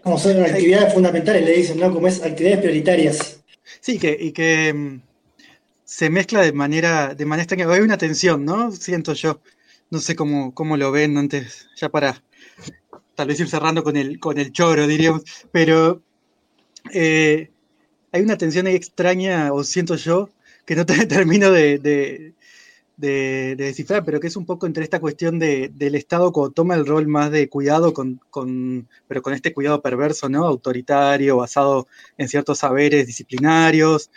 [0.03, 1.93] Como son actividades fundamentales, le dicen, ¿no?
[1.93, 3.44] Como es actividades prioritarias.
[3.81, 5.03] Sí, que, y que mm,
[5.85, 7.73] se mezcla de manera, de manera extraña.
[7.73, 8.73] Hay una tensión, ¿no?
[8.73, 9.41] Siento yo.
[9.91, 12.23] No sé cómo, cómo lo ven antes, ya para
[13.15, 15.23] tal vez ir cerrando con el, con el choro, diríamos.
[15.53, 16.03] Pero
[16.93, 17.51] eh,
[18.13, 20.31] hay una tensión extraña, o siento yo,
[20.67, 22.35] que no te termino de,
[22.97, 27.07] descifrar, pero que es un poco entre esta cuestión del Estado cuando toma el rol
[27.09, 30.45] más de cuidado, con, con, pero con este cuidado perverso, ¿no?
[30.47, 31.87] Autoritario, basado
[32.19, 34.11] en ciertos saberes disciplinarios.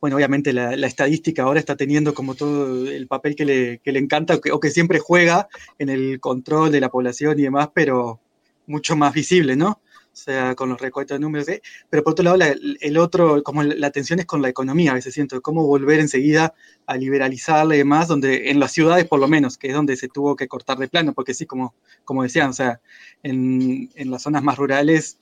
[0.00, 3.98] Bueno, obviamente la, estadística ahora está teniendo como todo el papel que le, que le
[3.98, 7.70] encanta o que, o que siempre juega en el control de la población y demás,
[7.74, 8.20] pero
[8.66, 9.80] mucho más visible, ¿no?
[10.14, 11.60] O sea, con los recuentos de números, ¿eh?
[11.90, 15.12] pero por otro lado, el otro, como la tensión es con la economía, a veces
[15.12, 16.54] siento, cómo volver enseguida
[16.86, 20.06] a liberalizarla y demás, donde en las ciudades por lo menos, que es donde se
[20.06, 21.74] tuvo que cortar de plano, porque sí, como,
[22.04, 22.80] como decían, o sea,
[23.24, 25.18] en, en las zonas más rurales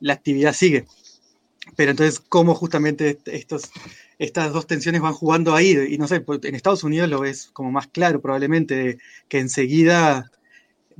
[0.00, 0.86] la actividad sigue.
[1.76, 3.70] Pero entonces, ¿cómo justamente estos,
[4.18, 5.76] estas dos tensiones van jugando ahí?
[5.90, 8.96] Y no sé, pues, en Estados Unidos lo ves como más claro probablemente,
[9.28, 10.30] que enseguida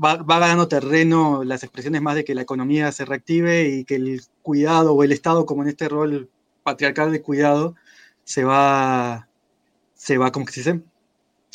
[0.02, 4.20] va, ganando terreno las expresiones más de que la economía se reactive y que el
[4.42, 6.30] cuidado o el Estado, como en este rol
[6.62, 7.74] patriarcal de cuidado,
[8.24, 9.28] se va,
[9.94, 10.80] se va, como que se dice,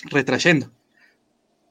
[0.06, 0.72] retrayendo.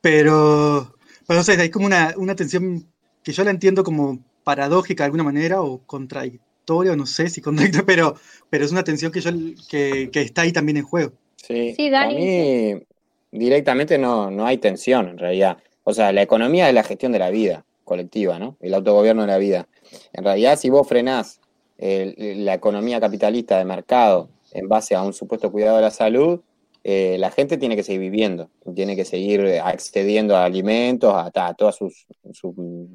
[0.00, 2.86] Pero, pero no sé, hay como una, una tensión
[3.22, 7.86] que yo la entiendo como paradójica de alguna manera o contradictoria, no sé si contradictoria,
[7.86, 8.14] pero,
[8.50, 9.30] pero es una tensión que, yo,
[9.68, 11.12] que, que está ahí también en juego.
[11.36, 12.14] Sí, sí Dani.
[12.14, 12.86] A mí
[13.34, 15.58] directamente no, no hay tensión en realidad.
[15.84, 18.56] O sea, la economía es la gestión de la vida colectiva, ¿no?
[18.60, 19.68] El autogobierno de la vida.
[20.12, 21.40] En realidad, si vos frenás
[21.76, 26.40] la economía capitalista de mercado en base a un supuesto cuidado de la salud,
[26.82, 31.76] eh, la gente tiene que seguir viviendo, tiene que seguir accediendo a alimentos, a, todos
[31.76, 32.06] sus,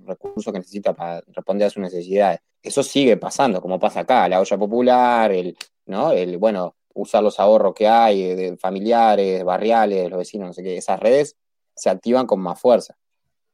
[0.05, 2.39] recursos que necesita para responder a sus necesidades.
[2.61, 6.11] Eso sigue pasando, como pasa acá, la olla popular, el, ¿no?
[6.11, 10.77] el bueno, usar los ahorros que hay de familiares, barriales, los vecinos, no sé qué,
[10.77, 11.35] esas redes
[11.79, 12.95] se activan con más fuerza.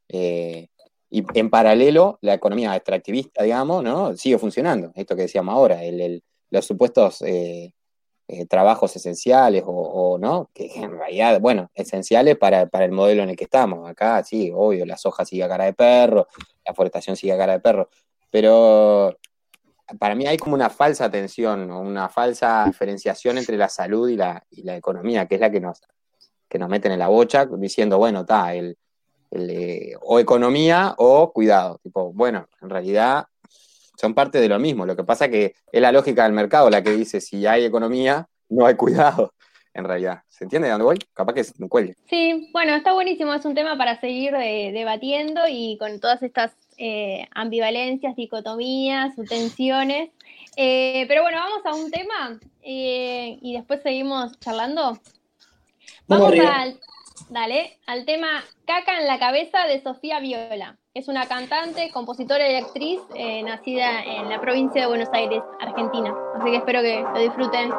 [0.09, 0.67] Eh,
[1.09, 4.15] y en paralelo, la economía extractivista, digamos, ¿no?
[4.17, 4.91] sigue funcionando.
[4.95, 5.79] Esto que decíamos ahora,
[6.49, 7.73] los supuestos eh,
[8.27, 13.35] eh, trabajos esenciales o, no, que en realidad, bueno, esenciales para, el modelo en el
[13.35, 13.87] que estamos.
[13.89, 16.27] Acá, sí, obvio, la soja sigue a cara de perro,
[16.65, 17.89] la forestación sigue a cara de perro,
[18.31, 19.15] pero
[19.99, 24.43] para mí hay como una falsa tensión, una falsa diferenciación entre la salud y la,
[24.49, 25.81] y la economía, que es la que nos,
[26.55, 28.77] que nos meten en la bocha diciendo, bueno, está, el,
[29.31, 31.81] eh, o economía o cuidado.
[31.83, 33.25] Tipo, bueno, en realidad
[33.97, 34.85] son parte de lo mismo.
[34.85, 38.29] Lo que pasa que es la lógica del mercado la que dice, si hay economía,
[38.47, 39.33] no hay cuidado,
[39.73, 40.21] en realidad.
[40.29, 40.97] ¿Se entiende de dónde voy?
[41.13, 41.97] Capaz que se me cuelgue.
[42.09, 43.33] Sí, bueno, está buenísimo.
[43.33, 50.09] Es un tema para seguir eh, debatiendo y con todas estas eh, ambivalencias, dicotomías, tensiones.
[50.55, 54.97] pero bueno, vamos a un tema y después seguimos charlando.
[56.07, 56.79] Vamos al,
[57.29, 60.77] dale, al tema Caca en la cabeza de Sofía Viola.
[60.93, 66.13] Es una cantante, compositora y actriz eh, nacida en la provincia de Buenos Aires, Argentina.
[66.35, 67.71] Así que espero que lo disfruten.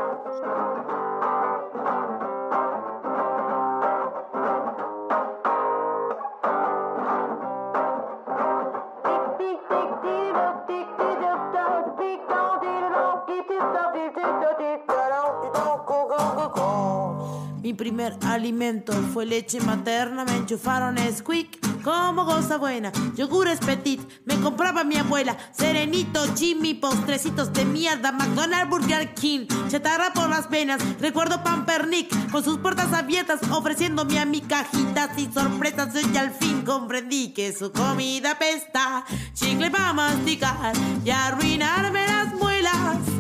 [17.75, 22.91] Primer alimento fue leche materna, me enchufaron squeak como goza buena.
[23.15, 25.37] Yogures petit, me compraba mi abuela.
[25.53, 28.11] Serenito, Jimmy, postrecitos de mierda.
[28.11, 30.81] McDonald's, Burger King, chatarra por las venas.
[31.01, 35.95] Recuerdo Pampernick con sus puertas abiertas, ofreciéndome a mi cajitas y sorpresas.
[35.95, 39.05] Yo al fin comprendí que su comida pesta.
[39.35, 40.73] Chicle para masticar
[41.05, 43.16] y arruinarme las muelas.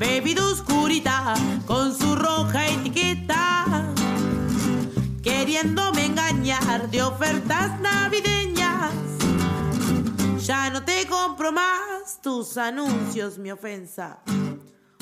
[0.00, 1.34] Bebida oscurita
[1.66, 3.92] con su roja etiqueta,
[5.22, 8.94] queriéndome engañar de ofertas navideñas.
[10.38, 14.20] Ya no te compro más tus anuncios, mi ofensa.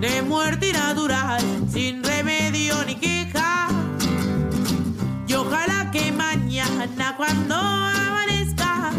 [0.00, 3.68] de muerte natural, sin remedio ni queja.
[5.26, 8.92] Y ojalá que mañana cuando amanezca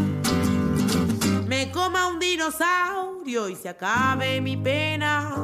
[1.48, 5.36] me coma un dinosaurio y se acabe mi pena.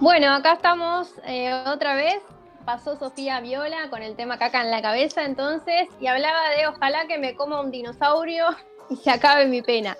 [0.00, 2.20] Bueno, acá estamos eh, otra vez.
[2.64, 7.06] Pasó Sofía Viola con el tema caca en la cabeza entonces y hablaba de ojalá
[7.06, 8.46] que me coma un dinosaurio
[8.90, 9.96] y se acabe mi pena.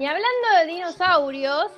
[0.00, 1.70] Y hablando de dinosaurios,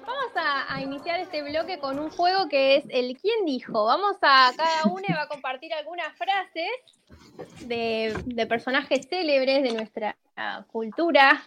[0.00, 3.84] vamos a, iniciar este bloque con un juego que es el ¿Quién dijo?
[3.84, 6.70] Vamos a, cada uno va a compartir algunas frases
[7.66, 10.16] de, personajes célebres de nuestra
[10.68, 11.44] cultura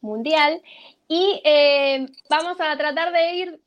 [0.00, 0.62] mundial
[1.08, 3.60] y eh, vamos a tratar de ir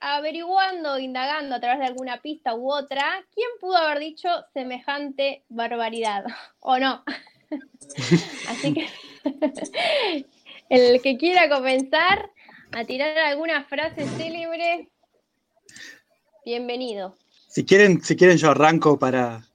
[0.00, 6.24] averiguando, indagando a través de alguna pista u otra, quién pudo haber dicho semejante barbaridad
[6.58, 7.04] o no.
[8.48, 8.88] Así que
[10.68, 12.30] El que quiera comenzar
[12.72, 14.88] a tirar alguna frase célebre,
[16.44, 17.14] bienvenido.
[17.48, 19.46] Si quieren, si quieren yo arranco para,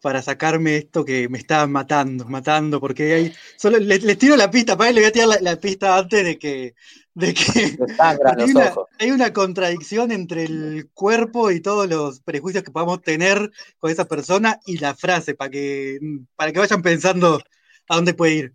[0.00, 4.50] para sacarme esto que me está matando, matando, porque hay, solo les, les tiro la
[4.50, 6.74] pista, para él le voy a tirar la, la pista antes de que,
[7.14, 7.42] de que
[7.98, 8.88] hay una, ojos.
[9.00, 14.06] hay una contradicción entre el cuerpo y todos los prejuicios que podamos tener con esa
[14.06, 15.98] persona y la frase, para que,
[16.36, 17.42] para que vayan pensando
[17.88, 18.54] a dónde puede ir.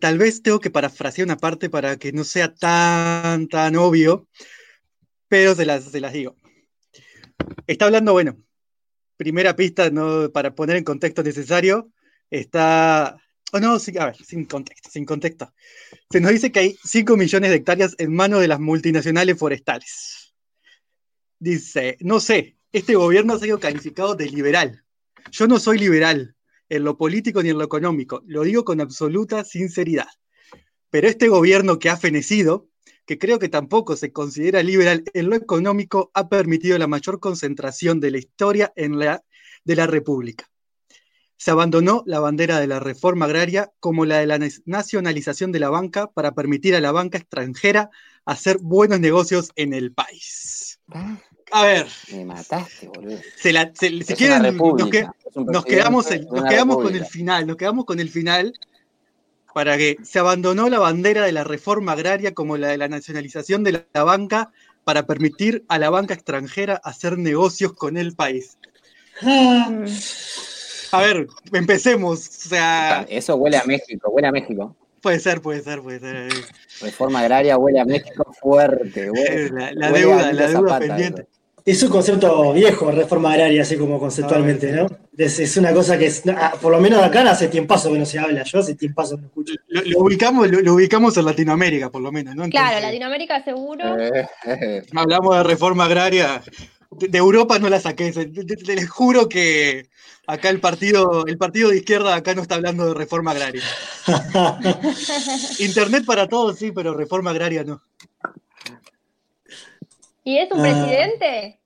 [0.00, 4.28] Tal vez tengo que parafrasear una parte para que no sea tan, tan obvio,
[5.28, 6.36] pero se las, se las digo.
[7.66, 8.36] Está hablando, bueno,
[9.16, 11.90] primera pista no, para poner en contexto necesario,
[12.30, 13.16] está...
[13.52, 15.54] Oh, no, sí, a ver, sin contexto, sin contexto.
[16.10, 20.34] Se nos dice que hay 5 millones de hectáreas en manos de las multinacionales forestales.
[21.38, 24.84] Dice, no sé, este gobierno ha sido calificado de liberal.
[25.30, 26.36] Yo no soy liberal
[26.68, 30.08] en lo político ni en lo económico, lo digo con absoluta sinceridad.
[30.90, 32.68] Pero este gobierno que ha fenecido,
[33.06, 38.00] que creo que tampoco se considera liberal en lo económico, ha permitido la mayor concentración
[38.00, 39.22] de la historia en la,
[39.64, 40.50] de la República.
[41.36, 45.60] Se abandonó la bandera de la reforma agraria como la de la na- nacionalización de
[45.60, 47.90] la banca para permitir a la banca extranjera
[48.24, 50.80] hacer buenos negocios en el país.
[51.50, 53.18] A ver, Me mataste, boludo.
[53.36, 55.06] se la- se- si Es quieren, nos, que-
[55.64, 58.52] quedamos, nos quedamos con el final, nos quedamos con el final
[59.54, 63.64] para que se abandonó la bandera de la reforma agraria como la de la nacionalización
[63.64, 64.52] de la, la banca
[64.84, 68.56] para permitir a la banca extranjera hacer negocios con el país.
[69.22, 69.70] Ah,
[70.92, 72.28] A ver, empecemos.
[72.28, 74.76] O sea, Eso huele a México, huele a México.
[75.02, 76.30] puede ser, puede ser, puede ser.
[76.80, 79.06] Reforma agraria huele a México fuerte.
[79.06, 81.22] Eh, Huele, La, la huele a deuda, la deuda Zapata, pendiente.
[81.22, 81.30] eso.
[81.70, 84.86] Es un concepto viejo, reforma agraria, así como conceptualmente, ¿no?
[85.16, 88.06] Es, es una cosa que es, ah, por lo menos acá hace tiempazo que no
[88.06, 89.52] se habla, yo hace tiempazo que no escucho.
[89.68, 92.48] Lo, lo ubicamos, lo, lo ubicamos en Latinoamérica, por lo menos, ¿no?
[92.48, 93.84] Claro, Latinoamérica seguro.
[93.98, 96.42] Eh, eh, Hablamos de reforma agraria.
[96.90, 98.14] De, de Europa no la saqué.
[98.14, 99.88] se- te- te- Les juro que
[100.26, 103.62] acá el partido, el partido de izquierda acá no está hablando de reforma agraria.
[105.58, 107.82] Internet para todos, sí, pero reforma agraria no.
[110.24, 110.62] ¿Y es un Ah.
[110.62, 111.57] presidente?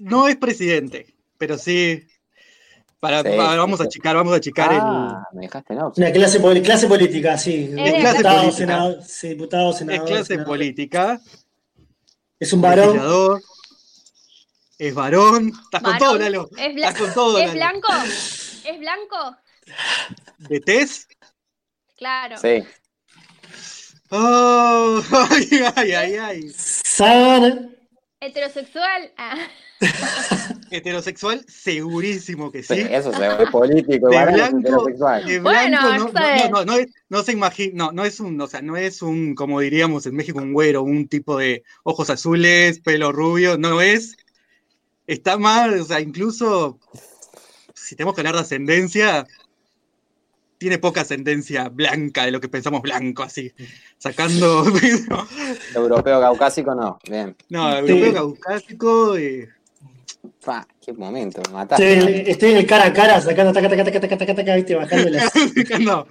[0.00, 2.06] No es presidente, pero sí.
[2.98, 6.12] Para, Sí, para- sí, vamos a achicar, vamos a achicar Ah, me dejaste en Una
[6.12, 6.38] clase,
[6.86, 7.70] política, sí.
[7.78, 8.52] Es clase Diputado, política.
[8.52, 9.72] senador, sí, diputado, el.
[9.72, 10.06] Es senador.
[10.08, 10.46] clase senador.
[10.46, 11.20] política,
[12.38, 12.86] Es un varón.
[12.88, 13.42] legislador,
[14.78, 15.52] es varón.
[15.64, 16.48] Estás con todo, Lalo.
[16.58, 17.58] ¿Es, Estás con todo, ¿Es Lalo.
[17.58, 17.88] blanco?
[18.66, 19.36] ¿Es blanco?
[20.38, 21.10] ¿De test?
[21.96, 22.36] Claro.
[22.38, 22.62] Sí.
[24.10, 26.50] Oh, ay, ay, ay, ay.
[26.54, 27.68] Sana.
[28.20, 29.12] ¿Heterosexual?
[29.16, 29.36] Ah.
[30.70, 32.86] Heterosexual, segurísimo que Sí, sí.
[32.90, 35.26] eso se ve político, De es blanco, heterosexual.
[35.26, 36.48] de Bueno, blanco, no, no no, sé.
[36.48, 39.02] no, no, no es- no se imagina, no, no es un, o sea, no es
[39.02, 43.80] un, como diríamos en México, un güero, un tipo de ojos azules, pelo rubio, no
[43.80, 44.16] es,
[45.08, 46.78] está mal, o sea, incluso
[47.74, 49.26] si tenemos que hablar de ascendencia,
[50.58, 53.52] tiene poca ascendencia blanca de lo que pensamos blanco, así,
[53.98, 54.62] sacando,
[55.74, 56.98] Europeo caucásico no.
[57.10, 57.34] Bien.
[57.48, 57.78] no, Sí.
[57.92, 59.48] europeo caucásico, eh,
[60.44, 61.92] Pa, qué momento, me Estoy, mataste.
[61.92, 64.56] en el- estoy en el cara a cara, sacando taca, taca, taca, taca, taca, taca,
[64.56, 65.30] viste, bajando las.
[65.80, 66.06] No.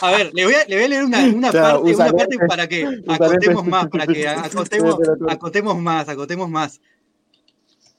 [0.00, 1.94] A ver, le voy a, le voy a leer una, una Claro, parte,
[2.36, 4.96] una para que acotemos más, para que acotemos,
[5.28, 6.80] acotemos más, acotemos más.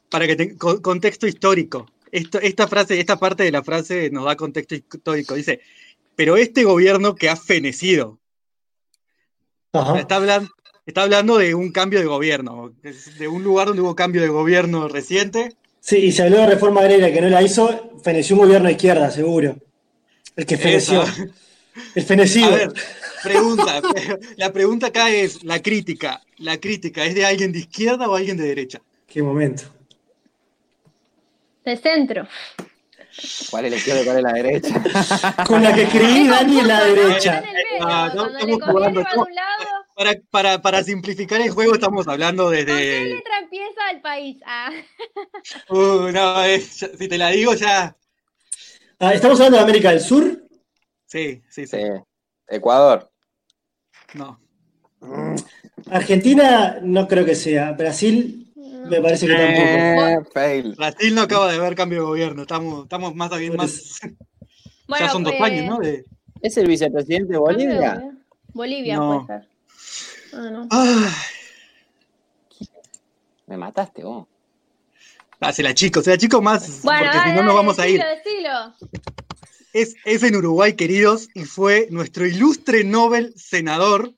[0.09, 1.87] Para que tenga contexto histórico.
[2.11, 5.35] Esto, esta frase, esta parte de la frase nos da contexto histórico.
[5.35, 5.61] Dice,
[6.15, 8.19] pero este gobierno que ha fenecido,
[9.73, 9.99] Ajá.
[9.99, 10.49] está hablando,
[10.85, 14.87] está hablando de un cambio de gobierno, de un lugar donde hubo cambio de gobierno
[14.87, 15.55] reciente.
[15.79, 18.73] Sí, y se habló de reforma agraria que no la hizo, feneció un gobierno de
[18.73, 19.57] izquierda, seguro.
[20.35, 21.03] El que feneció.
[21.03, 21.27] Esa.
[21.93, 22.47] El fenecido.
[22.47, 22.73] A ver,
[23.23, 23.81] pregunta.
[24.37, 26.21] La pregunta acá es, la crítica.
[26.37, 28.81] ¿La crítica es de alguien de izquierda o alguien de derecha?
[29.07, 29.63] Qué momento.
[31.63, 32.27] De centro.
[33.49, 35.35] ¿Cuál es la izquierda y cuál es la derecha?
[35.47, 37.41] Con la que escribí Dani en la derecha.
[37.41, 37.87] medio.
[37.87, 39.84] Ah, no, estamos jugando, va de un lado.
[39.95, 43.05] Para, para, para simplificar el juego estamos hablando ¿Con qué desde...
[43.15, 44.37] letra empieza el país?
[44.45, 44.71] Ah.
[45.69, 47.95] Uh, no, es- ya- si te la digo ya...
[48.99, 50.43] Ah, ¿Estamos hablando de América del Sur?
[51.05, 51.77] Sí, sí, sí.
[51.77, 51.87] Sí.
[52.47, 53.09] Ecuador.
[54.15, 54.39] No.
[55.89, 57.71] Argentina no creo que sea.
[57.73, 60.07] Brasil me parece que tampoco.
[60.07, 60.75] Eh, fail.
[60.75, 62.41] Brasil no acaba de ver cambio de gobierno.
[62.43, 63.99] Estamos, estamos más bien más...
[64.87, 65.79] Bueno, ya son dos eh, años, ¿no?
[65.79, 66.05] De-
[66.41, 68.03] ¿Es el vicepresidente de Bolivia?
[68.53, 69.25] Bolivia No.
[69.25, 69.49] puede ser.
[70.35, 70.67] Ah, no.
[70.71, 71.15] Ah,
[73.47, 74.27] Me mataste vos.
[75.39, 77.87] Ah, se la chico, se la chico más, Bueno, porque si no nos vamos a
[77.87, 78.01] ir.
[78.01, 78.73] decilo.
[79.73, 84.13] Es, es en Uruguay, queridos, y fue nuestro ilustre Nobel senador,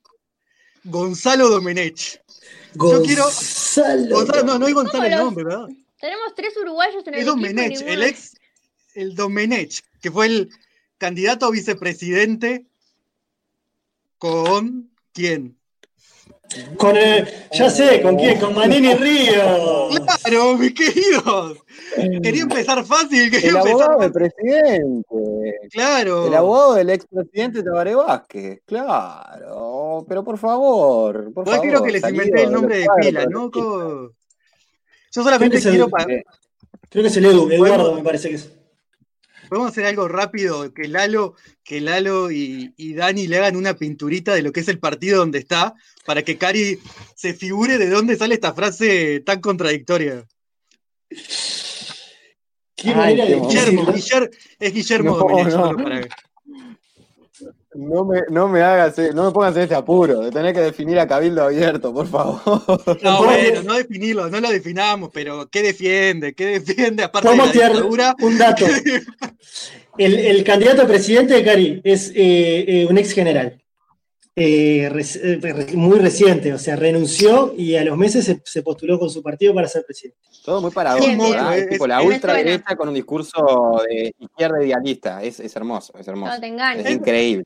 [0.84, 2.22] Gonzalo Domenech.
[2.74, 4.14] Yo quiero- Gonzalo.
[4.16, 5.66] Gonzalo, no, no es Gonzalo el nombre, ¿verdad?
[6.00, 7.36] Tenemos tres uruguayos en el Es equipo.
[7.36, 8.36] Domenech, el ex,
[8.94, 10.50] el Domenech, que fue el
[10.96, 12.64] candidato a vicepresidente
[14.18, 15.57] con quién?
[16.78, 18.38] Con el- ya sé, ¿con quién?
[18.40, 19.88] Con Manini Río.
[20.22, 21.58] Claro, mis queridos.
[22.22, 25.06] Quería empezar fácil, quería El empezar abogado del presidente.
[25.70, 26.26] Claro.
[26.26, 28.60] El abogado del expresidente Tabaré Vázquez.
[28.66, 30.04] Claro.
[30.08, 31.32] Pero por favor.
[31.34, 33.50] Por No favor quiero que les inventé el nombre de pila, ¿no?
[33.52, 36.22] Yo solamente Creo quiero
[36.90, 38.50] Creo que es el Edu, Eduardo me parece que es.
[39.48, 41.34] Podemos hacer algo rápido, que Lalo,
[41.64, 45.18] que Lalo y, y Dani le hagan una pinturita de lo que es el partido
[45.18, 45.74] donde está,
[46.04, 46.78] para que Cari
[47.14, 50.26] se figure de dónde sale esta frase tan contradictoria.
[52.76, 53.92] Qué Ay, manera qué de Guillermo, decirlo.
[54.26, 54.30] Guiller-
[54.60, 55.50] es Guillermo No, Domenech, no.
[55.50, 56.08] solo para-
[57.80, 60.60] No me, no me hagas, eh, no me pongas en este apuro de tener que
[60.60, 62.40] definir a Cabildo Abierto, por favor.
[63.04, 66.34] No, bueno, no definirlo, no lo definamos, pero ¿qué defiende?
[66.34, 68.16] ¿Qué defiende aparte de la Podemos tirar dictadura?
[68.20, 68.66] un dato.
[69.96, 73.60] El, el candidato a presidente de Cari es eh, eh, un ex general.
[74.36, 79.10] Eh, eh, muy reciente, o sea, renunció y a los meses se, se postuló con
[79.10, 80.18] su partido para ser presidente.
[80.44, 81.24] Todo muy paradójico.
[81.52, 85.22] Es Es- tipo la es- ultraderecha con un discurso de izquierda idealista.
[85.24, 86.32] Es, es hermoso, es hermoso.
[86.34, 86.86] No te engañes.
[86.86, 87.44] Es increíble.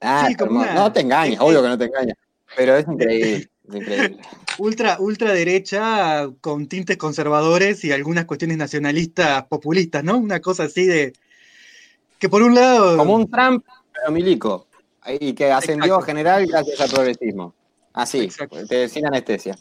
[0.00, 0.70] Ah, Sí, es como hermoso.
[0.72, 2.16] una- No te engañes, es- obvio que no te engañas.
[2.56, 4.18] Pero es increíble, es increíble.
[4.58, 10.16] Ultra, ultraderecha con tintes conservadores y algunas cuestiones nacionalistas populistas, ¿no?
[10.18, 11.12] Una cosa así de.
[12.18, 12.96] Que por un lado.
[12.96, 14.68] Como un Trump, pero milico.
[15.20, 16.02] Y que ascendió Exacto.
[16.02, 17.54] a general gracias al progresismo.
[17.92, 18.64] Así, Exacto.
[18.66, 19.56] te- sin anestesia.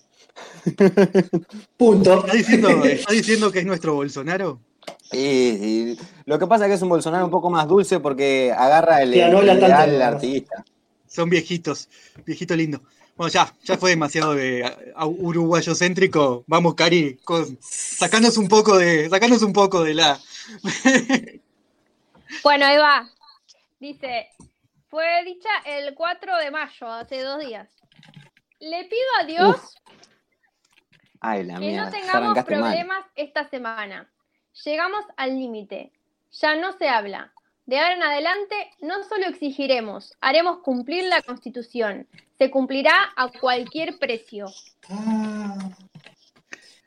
[1.77, 2.19] Punto.
[2.25, 4.59] ¿Está diciendo, está diciendo que es nuestro Bolsonaro?
[5.11, 5.57] Sí,
[5.97, 5.99] sí.
[6.25, 9.13] Lo que pasa es que es un Bolsonaro un poco más dulce porque agarra el,
[9.13, 10.65] el artiguista.
[11.07, 11.89] Son viejitos,
[12.25, 12.81] viejito lindo.
[13.15, 16.43] Bueno, ya, ya fue demasiado de uruguayo céntrico.
[16.47, 20.19] Vamos, Cari, con, sacanos un poco de, sacanos un poco de la.
[22.43, 23.07] Bueno, ahí va.
[23.79, 24.27] Dice,
[24.89, 27.69] fue dicha el 4 de mayo, hace dos días.
[28.59, 29.77] Le pido a Dios
[31.21, 32.45] Ay, la que mía, no tengamos mal.
[32.45, 34.09] problemas esta semana.
[34.63, 35.91] Llegamos al límite.
[36.41, 37.31] Ya no se habla.
[37.65, 42.07] De ahora en adelante no solo exigiremos, haremos cumplir la Constitución.
[42.37, 44.45] Se cumplirá a cualquier precio.
[44.89, 45.57] Ah,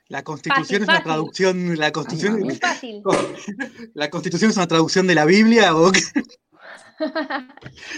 [0.07, 1.05] La constitución Fácil, es una fácil.
[1.05, 1.79] traducción.
[1.79, 3.03] La constitución, Muy fácil.
[3.95, 6.01] la constitución es una traducción de la Biblia o qué?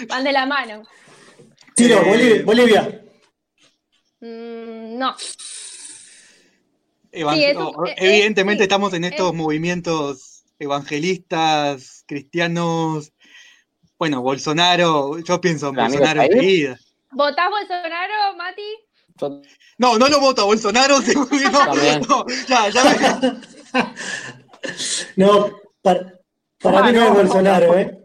[0.08, 0.82] Van de la mano.
[1.74, 2.44] tiro, Eh, Bolivia.
[2.44, 3.02] Bolivia.
[4.20, 5.14] Mm, no.
[7.12, 7.56] Evan- Sí, es-
[7.96, 13.12] evidentemente sí, estamos en estos es- movimientos evangelistas, cristianos.
[13.98, 16.78] Bueno, Bolsonaro, yo pienso en ¿La amiga Bolsonaro enseguida.
[17.12, 19.42] ¿Votás Bolsonaro, Mati?
[19.78, 21.60] No, no lo voto a Bolsonaro, seguro no.
[22.08, 23.40] No, ya, ya me-
[25.16, 25.50] No,
[25.82, 26.18] para,
[26.60, 27.98] para Ah, mí no, no, es Bolsonaro, ¿eh?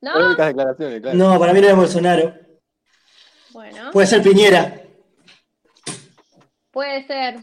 [0.00, 0.12] ¿No?
[0.12, 1.16] Polémicas declaraciones, claro.
[1.18, 2.34] No, para mí no es Bolsonaro.
[3.50, 4.82] Bueno, Puede ser Piñera.
[6.70, 7.42] puede ser.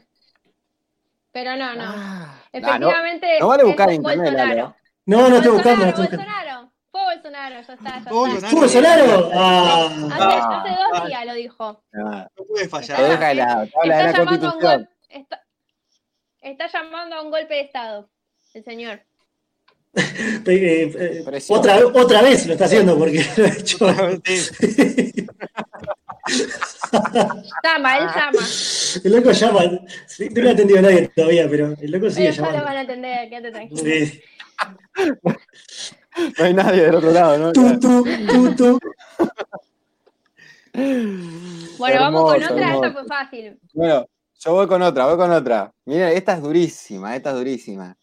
[1.34, 1.84] Pero no, no.
[1.86, 3.40] Ah, no, Efectivamente.
[3.40, 4.76] no vale es buscar en internet, Bolsonaro.
[5.06, 6.24] No, no estoy Bolsonaro, buscando, no estoy buscando.
[6.26, 6.72] Bolsonaro.
[6.92, 8.12] Fue Bolsonaro, ya está, ya está.
[8.12, 8.48] Bolsonaro.
[8.50, 9.32] ¿Fue Bolsonaro?
[9.34, 11.08] Ah, Hace, Ah, hace dos ah.
[11.08, 11.84] días lo dijo.
[11.96, 13.02] Ah, no puede Te fallar.
[13.02, 14.28] deja te habla de Está la llamando, a un
[14.62, 14.62] constitución.
[14.62, 15.44] gol- está,
[16.42, 18.10] está llamando a un golpe de Estado,
[18.54, 19.02] el señor.
[19.96, 23.88] eh, eh, otra, otra vez lo está haciendo porque lo ha hecho.
[26.28, 26.46] Sí.
[27.64, 28.40] Llama, él llama.
[29.04, 29.62] El loco llama.
[30.08, 32.48] Sí, No lo ha atendido a nadie todavía, pero el loco sigue Ellos ya lo
[32.50, 32.66] llamando.
[32.66, 33.82] van a entender, quédate tranquilo.
[33.84, 34.22] Sí.
[36.38, 37.52] No hay nadie del otro lado, ¿no?
[37.52, 38.80] Tú, tú, tú, tú.
[41.78, 42.86] Bueno, vamos con otra, hermoso.
[42.86, 43.60] esta fue fácil.
[43.74, 44.08] Bueno,
[44.40, 45.74] yo voy con otra, voy con otra.
[45.86, 47.98] Miren, esta es durísima, esta es durísima.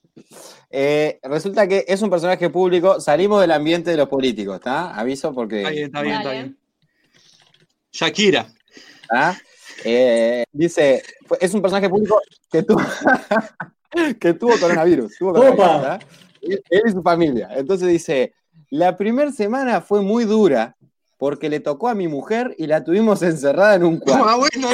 [0.71, 4.95] Eh, resulta que es un personaje público, salimos del ambiente de los políticos, ¿está?
[4.95, 5.63] Aviso porque...
[5.63, 6.59] Está bien, está bien, está bien.
[7.93, 8.47] Shakira.
[9.11, 9.37] ¿Ah?
[9.85, 11.03] Eh, dice,
[11.41, 12.21] es un personaje público
[12.51, 12.81] que tuvo,
[14.21, 15.17] que tuvo coronavirus.
[15.19, 15.77] Tuvo coronavirus Opa.
[15.79, 16.03] ¿verdad?
[16.43, 17.49] Él él y su familia.
[17.57, 18.35] Entonces dice,
[18.71, 20.77] la primera semana fue muy dura
[21.19, 24.25] porque le tocó a mi mujer y la tuvimos encerrada en un cuarto.
[24.27, 24.69] Ah, bueno.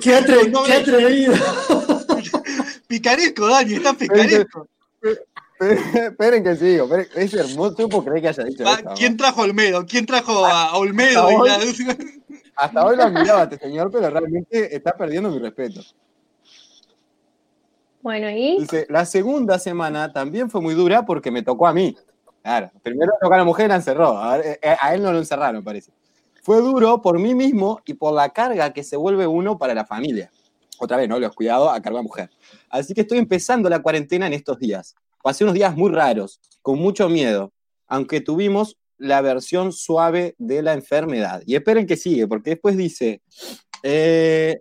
[0.00, 1.34] Qué atrevido.
[2.88, 4.66] Picaresco, Dani, está picaresco.
[5.62, 8.90] Esperen que sigo, esperen, es hermoso, puedo creer que haya dicho esto.
[8.96, 9.86] ¿Quién trajo a Olmedo?
[9.86, 11.26] ¿Quién trajo a Olmedo?
[11.28, 11.48] Hasta hoy.
[11.48, 11.96] la-
[12.56, 15.80] Hasta hoy lo admiraba este señor, pero realmente está perdiendo mi respeto.
[18.02, 18.58] Bueno, ¿y?
[18.58, 21.96] Dice, la segunda semana también fue muy dura porque me tocó a mí.
[22.42, 24.18] Claro, primero tocó a la mujer y la encerró.
[24.18, 25.92] A, ver, eh, a él no lo encerraron, parece.
[26.42, 29.84] Fue duro por mí mismo y por la carga que se vuelve uno para la
[29.84, 30.30] familia.
[30.78, 31.20] Otra vez, ¿no?
[31.20, 32.30] Los cuidados a cargo de la mujer.
[32.68, 34.96] Así que estoy empezando la cuarentena en estos días.
[35.22, 37.52] Pasé unos días muy raros, con mucho miedo,
[37.86, 41.42] aunque tuvimos la versión suave de la enfermedad.
[41.46, 43.20] Y esperen que sigue, porque después dice,
[43.82, 44.60] eh,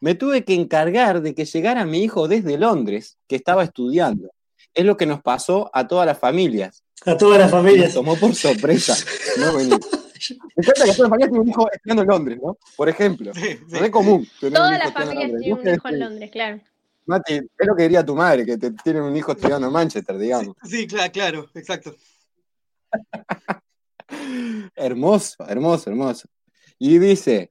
[0.00, 4.30] me tuve que encargar de que llegara mi hijo desde Londres, que estaba estudiando.
[4.74, 6.82] Es lo que nos pasó a todas las familias.
[7.04, 7.94] A todas las Nos familias.
[7.94, 8.96] tomó por sorpresa.
[9.38, 9.78] No venir.
[10.56, 12.58] Me encanta que todas las familias tienen un hijo estudiando en Londres, ¿no?
[12.76, 13.32] Por ejemplo.
[13.34, 13.90] Sí, sí.
[13.90, 14.26] Común.
[14.40, 16.60] Todas las familias tienen un hijo en Londres, claro.
[17.06, 20.16] Mati, es lo que diría tu madre, que te tienen un hijo estudiando en Manchester,
[20.18, 20.56] digamos.
[20.62, 21.94] Sí, claro, claro, exacto.
[24.74, 26.28] Hermoso, hermoso, hermoso.
[26.78, 27.50] Y dice,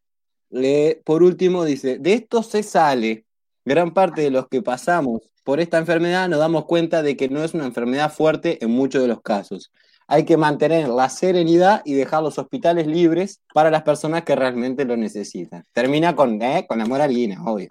[1.04, 3.26] por último, dice, de esto se sale.
[3.64, 7.44] Gran parte de los que pasamos por esta enfermedad nos damos cuenta de que no
[7.44, 9.72] es una enfermedad fuerte en muchos de los casos.
[10.08, 14.84] Hay que mantener la serenidad y dejar los hospitales libres para las personas que realmente
[14.84, 15.64] lo necesitan.
[15.72, 17.70] Termina con, eh, con la moralina, obvio.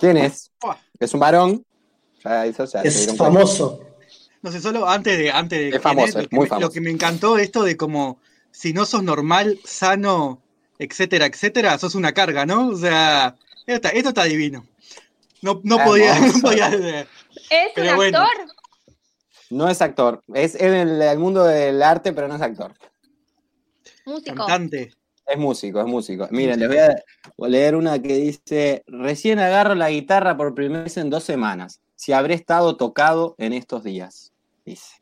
[0.00, 0.50] ¿Quién es?
[0.98, 1.64] Es un varón.
[2.24, 3.24] Ya ya Es cuenta.
[3.24, 3.86] famoso.
[4.42, 5.30] No sé, solo antes de.
[5.30, 6.66] Antes de Es famoso, es que muy me- famoso.
[6.68, 8.18] Lo que me encantó esto de como,
[8.50, 10.42] si no sos normal, sano,
[10.78, 12.68] etcétera, etcétera, sos una carga, ¿no?
[12.68, 13.36] O sea,
[13.66, 14.66] esto está, esto está divino.
[15.42, 16.40] No, no podía, no Hermoso.
[16.42, 16.68] podía.
[16.68, 17.06] ¿Es
[17.74, 18.18] Pero un bueno.
[18.18, 18.46] actor?
[19.50, 20.22] No es actor.
[20.34, 22.72] Es en el, el mundo del arte, pero no es actor.
[24.06, 24.36] Músico.
[24.36, 24.92] Cantante.
[25.30, 26.26] Es músico, es músico.
[26.32, 30.96] Miren, les voy a leer una que dice, recién agarro la guitarra por primera vez
[30.96, 31.80] en dos semanas.
[31.94, 34.32] Si habré estado tocado en estos días.
[34.64, 34.96] Dice.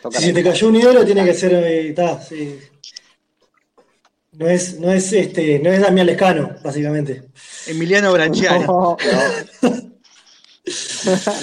[0.00, 1.52] Toca Si se te cayó un ídolo, tiene que ser.
[1.52, 2.58] eh, ta, sí.
[4.32, 7.28] No es, no es este, no es Damián Lescano, básicamente.
[7.66, 8.66] Emiliano Branchiara.
[8.66, 8.96] No,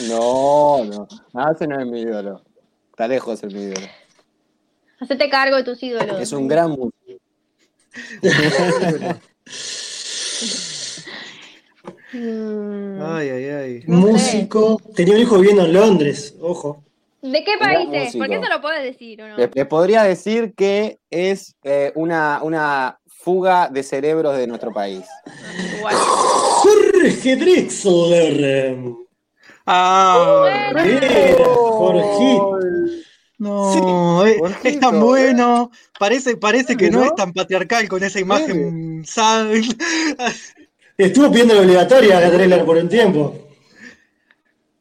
[0.10, 0.84] no.
[0.84, 1.08] no, no.
[1.34, 2.42] No, ese no es mi ídolo.
[2.90, 3.88] Está lejos el mi ídolo.
[5.00, 6.20] Hacete cargo de tus ídolos.
[6.20, 6.94] Es un gran músico.
[12.14, 13.84] Ay, ay, ay.
[13.88, 14.80] Músico.
[14.96, 16.84] Tenía un hijo viviendo en Londres, ojo.
[17.22, 18.16] ¿De qué gran países?
[18.16, 18.18] músico.
[18.20, 19.38] Porque eso lo puedes decir, ¿o no?
[19.38, 25.06] Les, les podría decir que es eh, una, una fuga de cerebros de nuestro país.
[25.78, 25.96] Igual.
[25.96, 28.94] Jorge Drexler.
[29.66, 31.08] Ah, Mira,
[31.46, 32.60] Jorgito.
[33.44, 35.00] No, es, Jorgito, es tan ¿eh?
[35.00, 35.72] bueno.
[36.00, 37.06] Parece, parece que no ¿No?
[37.06, 39.04] es tan patriarcal con esa imagen.
[39.06, 39.48] sa-
[40.98, 43.48] Estuvo pidiendo la obligatoria a Drexler por un tiempo.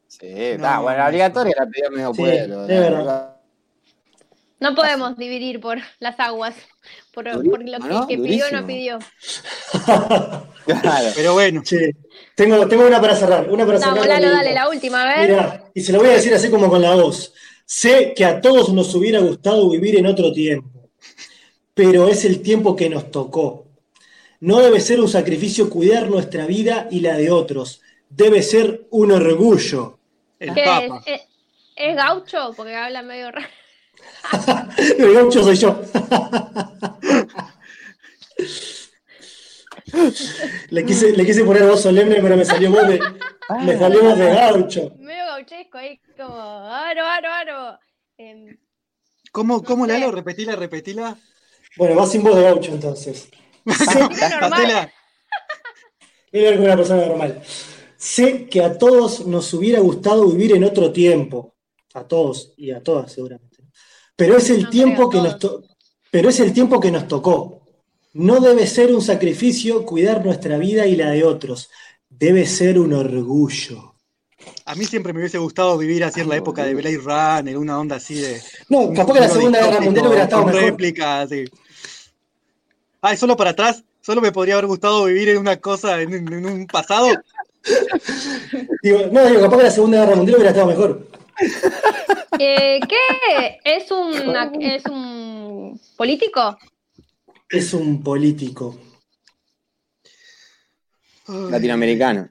[0.09, 2.63] Sí, está, bueno, la obligatoria la pidió medio Sí, pueblo.
[2.65, 3.29] es la verdad.
[4.61, 6.55] No podemos dividir por las aguas.
[7.13, 8.07] Por, por lo que, ¿no?
[8.07, 8.99] que pidió o no pidió.
[10.65, 11.09] Claro.
[11.17, 11.61] Pero bueno,
[12.37, 13.49] tengo, tengo una para cerrar.
[13.51, 14.21] Una para Vamos, cerrar.
[14.21, 14.37] Lalo, rapidito.
[14.37, 15.31] dale, la última, a ver.
[15.31, 17.35] Mira, y se lo voy a decir así como con la voz.
[17.73, 20.91] Sé que a todos nos hubiera gustado vivir en otro tiempo,
[21.73, 23.67] pero es el tiempo que nos tocó.
[24.41, 27.81] No debe ser un sacrificio cuidar nuestra vida y la de otros.
[28.11, 29.99] Debe ser un orgullo.
[30.39, 30.69] el ¿Qué es?
[30.69, 31.03] Papa.
[31.07, 31.23] ¿Es,
[31.75, 32.53] es gaucho?
[32.55, 33.49] Porque habla medio raro.
[34.99, 35.81] El gaucho soy yo.
[40.71, 43.01] le, quise, le quise poner voz solemne, pero me salió voz de,
[43.65, 44.93] me salió voz de gaucho.
[44.99, 47.79] Medio gauchesco ahí, como aro, aro, aro.
[48.17, 48.57] Em,
[49.33, 50.01] ¿Cómo, cómo No sé.
[50.01, 50.13] Lalo?
[50.13, 51.17] Repetila, repetila.
[51.77, 53.29] Bueno, va sin voz de gaucho entonces.
[53.65, 54.53] normal.
[54.53, 54.93] Hacela.
[56.33, 57.43] Voy a ver con una persona normal.
[57.97, 61.55] Sé que a todos nos hubiera gustado vivir en otro tiempo.
[61.95, 63.59] A todos y a todas, seguramente.
[64.17, 65.63] Pero es el No tiempo que nos to-
[66.11, 67.62] pero es el tiempo que nos tocó.
[68.15, 71.71] No debe ser un sacrificio cuidar nuestra vida y la de otros.
[72.11, 73.95] Debe ser un orgullo.
[74.67, 77.79] A mí siempre me hubiese gustado vivir así en la época de Blade Runner, una
[77.79, 78.41] onda así de.
[78.69, 80.71] No, capaz que la Segunda Guerra Mundial hubiera estado con mejor.
[80.71, 81.45] réplicas, sí.
[83.01, 83.83] Ah, ¿y solo para atrás?
[84.01, 87.09] ¿Solo me podría haber gustado vivir en una cosa, en, en- en un pasado?
[88.83, 91.07] Digo, no, digo, capaz que la Segunda Guerra Mundial hubiera estado mejor.
[92.41, 93.59] eh, ¿Qué?
[93.65, 94.13] ¿Es un,
[94.61, 96.59] ¿Es un político?
[97.53, 98.75] Es un político.
[101.29, 102.31] Latinoamericano.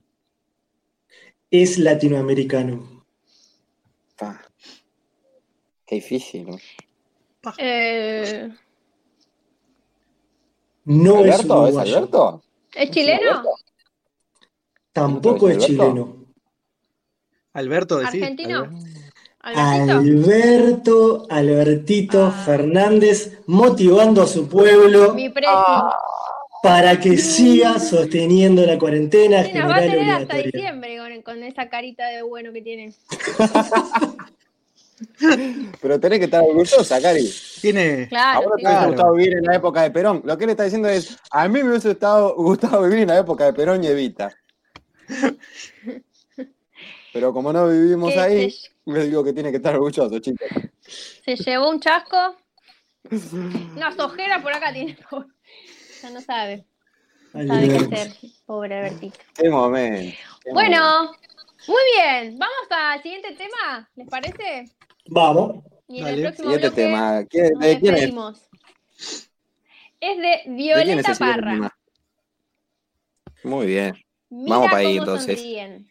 [1.51, 3.05] Es latinoamericano.
[4.17, 4.41] Pa.
[5.85, 6.47] Qué difícil.
[6.47, 6.57] ¿no?
[7.59, 8.49] Eh,
[10.85, 11.67] No es ¿Alberto?
[11.67, 11.77] ¿Es.
[11.77, 12.43] Alberto?
[12.73, 13.43] ¿Es chileno?
[14.91, 15.67] Tampoco es ¿Alberto?
[15.67, 16.25] chileno.
[17.53, 18.23] Alberto, decís.
[18.23, 18.69] ¿Argentino?
[19.43, 19.97] ¿Albertito?
[19.97, 22.43] Alberto, Albertito Ah.
[22.45, 25.51] Fernández, motivando a su pueblo Mi precio.
[26.61, 30.51] para que siga sosteniendo la cuarentena Sí, nos va a tener hasta obligatoria.
[30.53, 32.93] diciembre con, esa carita de bueno que tiene.
[35.81, 37.27] Pero tenés que estar orgullosa, Cari.
[37.61, 38.03] Tiene.
[38.03, 38.63] A Claro, vos sí.
[38.63, 38.87] te Claro.
[38.89, 40.21] gustado vivir en la época de Perón.
[40.23, 43.17] Lo que él está diciendo es, a mí me hubiese gustado, gustado vivir en la
[43.17, 44.31] época de Perón y Evita.
[47.13, 50.47] Pero como no vivimos ¿Qué ahí, se- le digo que tiene que estar orgulloso, chicos.
[51.25, 52.35] Se llevó un chasco.
[53.75, 54.97] Unas ojeras por acá tiene.
[56.01, 56.65] Ya no sabe.
[57.31, 58.13] Sabe qué hacer.
[58.45, 59.17] Pobre Albertito.
[59.35, 60.17] Qué momento.
[60.43, 60.53] qué momento.
[60.53, 61.11] Bueno,
[61.67, 62.37] muy bien.
[62.37, 64.65] Vamos al siguiente tema, ¿les parece?
[65.07, 65.63] Vamos.
[65.87, 66.17] Y en Dale.
[66.17, 67.25] el próximo Siguiente bloque tema.
[67.25, 68.01] ¿Quién- nos ¿De quién es?
[68.01, 68.13] de ¿De
[69.99, 71.51] quién es Violeta Parra.
[71.53, 71.77] tema?
[73.43, 73.95] Muy bien.
[74.29, 75.37] Mira Vamos para ahí, entonces.
[75.37, 75.90] sonríen.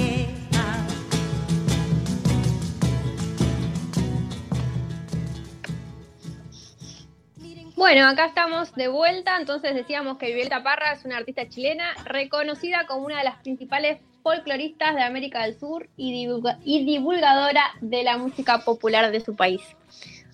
[7.81, 9.37] Bueno, acá estamos de vuelta.
[9.39, 13.99] Entonces decíamos que Violeta Parra es una artista chilena reconocida como una de las principales
[14.21, 19.35] folcloristas de América del Sur y, divulga- y divulgadora de la música popular de su
[19.35, 19.63] país.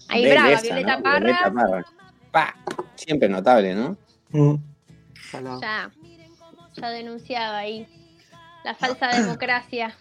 [0.09, 1.03] Ahí brava, Violeta ¿no?
[1.03, 1.19] Parra.
[1.19, 1.85] Violeta Parra.
[2.31, 2.55] Pa,
[2.95, 3.97] siempre notable, ¿no?
[4.31, 4.55] Mm.
[5.61, 5.89] Ya,
[6.73, 7.87] ya denunciaba ahí
[8.65, 9.95] la falsa democracia.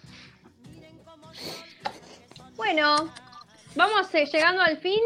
[2.57, 3.09] Bueno,
[3.77, 4.99] vamos eh, llegando al fin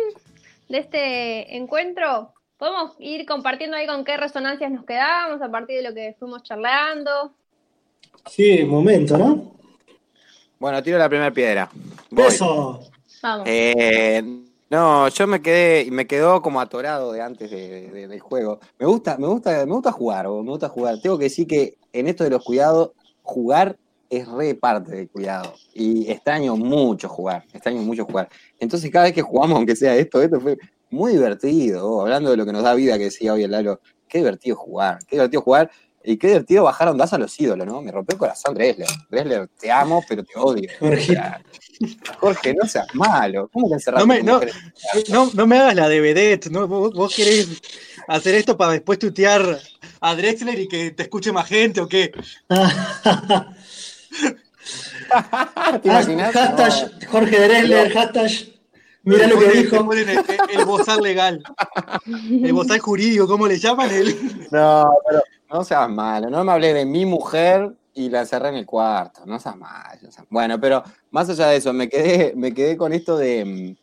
[0.71, 2.33] de este encuentro.
[2.57, 6.43] Podemos ir compartiendo ahí con qué resonancias nos quedamos a partir de lo que fuimos
[6.43, 7.33] charlando.
[8.27, 9.53] Sí, momento, ¿no?
[10.59, 11.71] Bueno, tiro la primera piedra.
[12.11, 12.27] Voy.
[12.27, 12.81] Eso.
[13.23, 13.47] Vamos.
[13.49, 14.23] Eh,
[14.69, 18.61] no, yo me quedé, me quedó como atorado de antes de- de- del juego.
[18.79, 21.01] Me gusta, me gusta, me gusta jugar, vos, me gusta jugar.
[21.01, 22.91] Tengo que decir que en esto de los cuidados,
[23.23, 23.77] jugar
[24.11, 25.55] es re parte del cuidado.
[25.73, 28.29] Y extraño mucho jugar, extraño mucho jugar.
[28.59, 30.59] Entonces cada vez que jugamos, aunque sea esto, esto fue
[30.91, 31.89] muy divertido.
[31.89, 34.57] vos, hablando de lo que nos da vida, que decía hoy el Lalo, qué divertido
[34.57, 35.71] jugar, qué divertido jugar.
[36.03, 37.83] Y qué divertido bajar ondas a los ídolos, ¿no?
[37.83, 38.89] Me rompió el corazón Dresler.
[39.11, 40.67] Dresler, te amo, pero te odio.
[42.19, 43.51] Jorge, no seas malo.
[43.53, 44.41] ¿Cómo que encerraste No me- no.
[45.11, 46.67] No, no me hagas la de vedette, ¿no?
[46.67, 47.49] Vos, vos querés
[48.09, 49.59] hacer esto para después tutear
[50.01, 52.13] a Drexler y que te escuche más gente o qué.
[55.83, 56.33] ¿Te imaginas?
[56.33, 58.31] hashtag Jorge Dresler, hashtag.
[59.03, 59.77] Mira lo que dijo.
[59.93, 60.09] el,
[60.59, 61.43] el bozal legal,
[62.07, 63.91] el bozal jurídico, ¿cómo le llaman?
[63.91, 64.15] El,
[64.51, 66.29] No, pero no seas malo.
[66.29, 69.23] No me hablé de mi mujer y la encerré en el cuarto.
[69.25, 69.99] No seas malo.
[70.03, 73.75] no seas- Bueno, pero más allá de eso, me quedé, me quedé con esto de,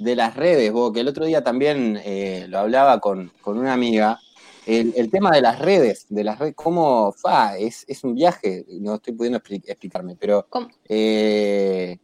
[0.00, 3.72] de las redes, vos, que el otro día también eh, lo hablaba con, con una
[3.74, 4.18] amiga.
[4.66, 8.64] El, el tema de las redes, de las redes, cómo fa, es, es un viaje,
[8.80, 10.46] no estoy pudiendo expli- explicarme, pero
[10.88, 11.98] eh,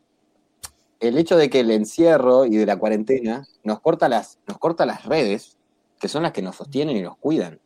[1.00, 4.84] el hecho de que el encierro y de la cuarentena nos corta las, nos corta
[4.84, 5.56] las redes,
[5.98, 7.58] que son las que nos sostienen y nos cuidan.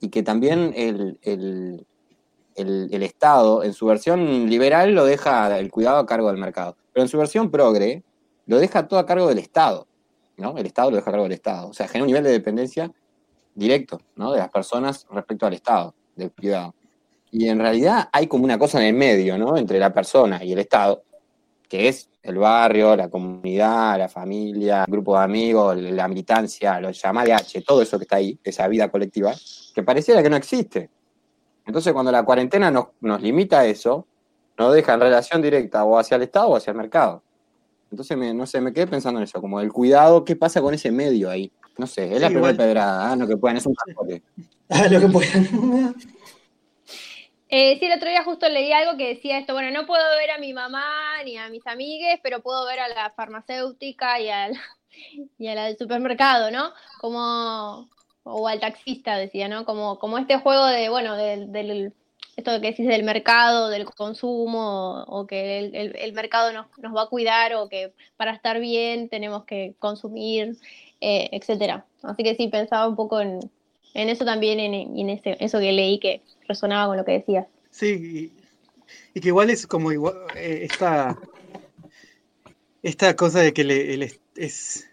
[0.00, 1.86] Y que también el, el-
[2.56, 6.76] el- el Estado, en su versión liberal, lo deja el cuidado a cargo del mercado.
[6.92, 8.02] Pero en su versión progre,
[8.46, 9.86] lo deja todo a cargo del Estado.
[10.36, 10.56] ¿no?
[10.58, 11.68] El Estado lo deja a cargo del Estado.
[11.68, 12.92] O sea, genera un nivel de dependencia
[13.56, 14.32] directo ¿no?
[14.32, 16.74] de las personas respecto al Estado, del cuidado.
[17.32, 19.56] Y en realidad hay como una cosa en el medio, ¿no?
[19.56, 21.02] Entre la persona y el Estado,
[21.68, 27.00] que es el barrio, la comunidad, la familia, el grupo de amigos, la militancia, los
[27.00, 29.34] llamados H, todo eso que está ahí, esa vida colectiva,
[29.74, 30.88] que pareciera que no existe.
[31.66, 32.88] Entonces, cuando la cuarentena nos,
[33.20, 34.06] limita a eso,
[34.56, 37.22] nos deja en relación directa o hacia el Estado o hacia el mercado.
[37.90, 40.90] Entonces, no sé, me quedé pensando en eso, como el cuidado, ¿qué pasa con ese
[40.90, 41.52] medio ahí?
[41.78, 42.56] No sé, es la Sí, primera igual.
[42.56, 44.22] pedrada, ah, no que puedan, es un transporte.
[44.68, 45.94] Ah, lo que puedan.
[47.48, 50.32] Eh, sí, el otro día justo leí algo que decía esto, bueno, no puedo ver
[50.32, 50.82] a mi mamá
[51.24, 54.54] ni a mis amigues, pero puedo ver a la farmacéutica y al,
[55.38, 56.72] y a la del supermercado, ¿no?
[57.00, 57.88] Como,
[58.24, 59.64] o al taxista, decía, ¿no?
[59.64, 61.92] Como, como este juego de, bueno, del, del-
[62.36, 66.66] esto que decís del mercado, del consumo, o, o que el, el- el mercado nos,
[66.78, 70.56] nos va a cuidar, o que para estar bien tenemos que consumir,
[71.00, 71.86] eh, etcétera.
[72.02, 73.40] Así que sí, pensaba un poco en,
[73.94, 77.46] eso también, en, ese, eso que leí que resonaba con lo que decías.
[77.70, 78.32] Sí,
[79.14, 81.18] y, que igual es como igual, eh, esta,
[82.82, 84.88] esta cosa de que el es, es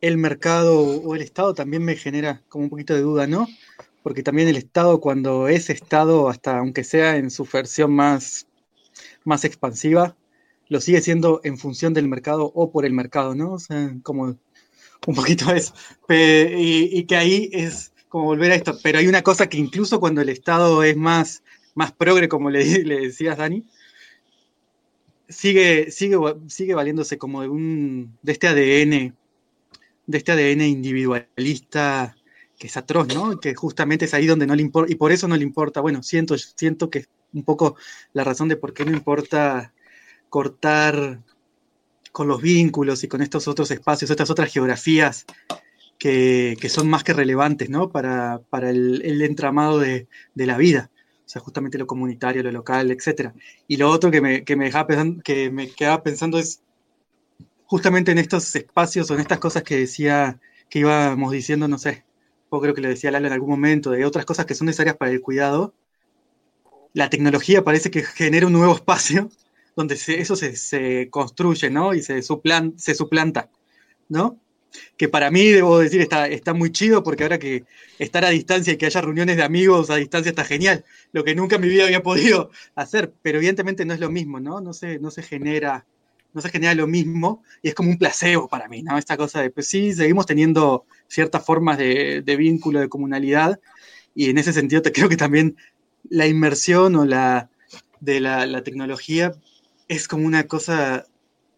[0.00, 3.46] el mercado o el Estado también me genera como un poquito de duda, ¿no?
[4.02, 8.46] Porque también el Estado, cuando es Estado, hasta aunque sea en su versión más,
[9.24, 10.16] más expansiva,
[10.68, 13.52] lo sigue siendo en función del mercado o por el mercado, ¿no?
[13.52, 14.36] O sea, como
[15.06, 15.74] un poquito eso.
[16.08, 18.78] Y, que ahí es como volver a esto.
[18.82, 21.42] Pero hay una cosa que incluso cuando el Estado es más,
[21.74, 23.64] más progre, como le, le decías, Dani,
[25.28, 26.16] sigue, sigue,
[26.48, 29.16] sigue valiéndose como de, un, de este ADN,
[30.06, 32.16] de este ADN individualista
[32.58, 33.40] que es atroz, ¿no?
[33.40, 36.02] Que justamente es ahí donde no le importa, y por eso no le importa, bueno,
[36.02, 37.76] siento, siento que es un poco
[38.12, 39.72] la razón de por qué no importa
[40.28, 41.20] cortar
[42.14, 45.26] con los vínculos y con estos otros espacios, estas otras geografías
[45.98, 47.90] que, son más que relevantes, ¿no?
[47.90, 50.92] Para, para el, entramado de, de la vida.
[51.26, 53.32] O sea, justamente lo comunitario, lo local, etc.
[53.66, 56.62] Y lo otro que me, que me dejaba pensando, que me quedaba pensando es
[57.66, 60.38] justamente en estos espacios o en estas cosas que decía,
[60.70, 62.04] que íbamos diciendo, no sé,
[62.48, 64.96] o creo que le decía Lalo en algún momento, de otras cosas que son necesarias
[64.96, 65.74] para el cuidado.
[66.92, 69.30] La tecnología parece que genera un nuevo espacio
[69.76, 71.94] donde eso se, se construye, ¿no?
[71.94, 73.50] Y se, suplan- se suplanta,
[74.08, 74.40] ¿no?
[74.96, 77.64] Que para mí, debo decir, está, está muy chido porque ahora que
[77.98, 81.34] estar a distancia y que haya reuniones de amigos a distancia está genial, lo que
[81.34, 84.60] nunca en mi vida había podido hacer, pero evidentemente no es lo mismo, ¿no?
[84.60, 85.86] No se, no se genera
[86.32, 88.98] no se genera lo mismo y es como un placebo para mí, ¿no?
[88.98, 93.60] Esta cosa de, pues sí, seguimos teniendo ciertas formas de, de vínculo, de comunalidad
[94.16, 95.56] y en ese sentido te creo que también
[96.08, 97.50] la inmersión o la
[98.00, 99.32] de la tecnología
[99.88, 101.06] es como una cosa,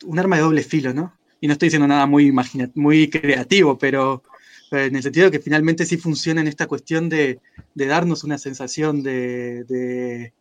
[0.04, 1.14] un arma de doble filo, ¿no?
[1.40, 2.32] Y no estoy diciendo nada muy,
[2.74, 4.22] muy creativo, pero,
[4.70, 7.40] pero en el sentido de que finalmente sí funciona en esta cuestión de,
[7.74, 10.32] de darnos una sensación de, de,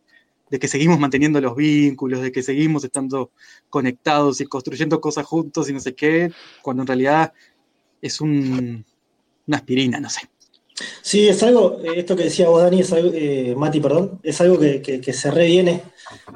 [0.49, 3.31] de que seguimos manteniendo los vínculos, de que seguimos estando
[3.69, 6.31] conectados y construyendo cosas juntos y no sé qué,
[6.61, 7.33] cuando en realidad
[8.01, 8.85] es un,
[9.47, 10.21] una aspirina, no sé.
[11.01, 14.41] Sí, es algo, eh, esto que decía vos, Dani, es algo, eh, Mati, perdón, es
[14.41, 15.83] algo que, se reviene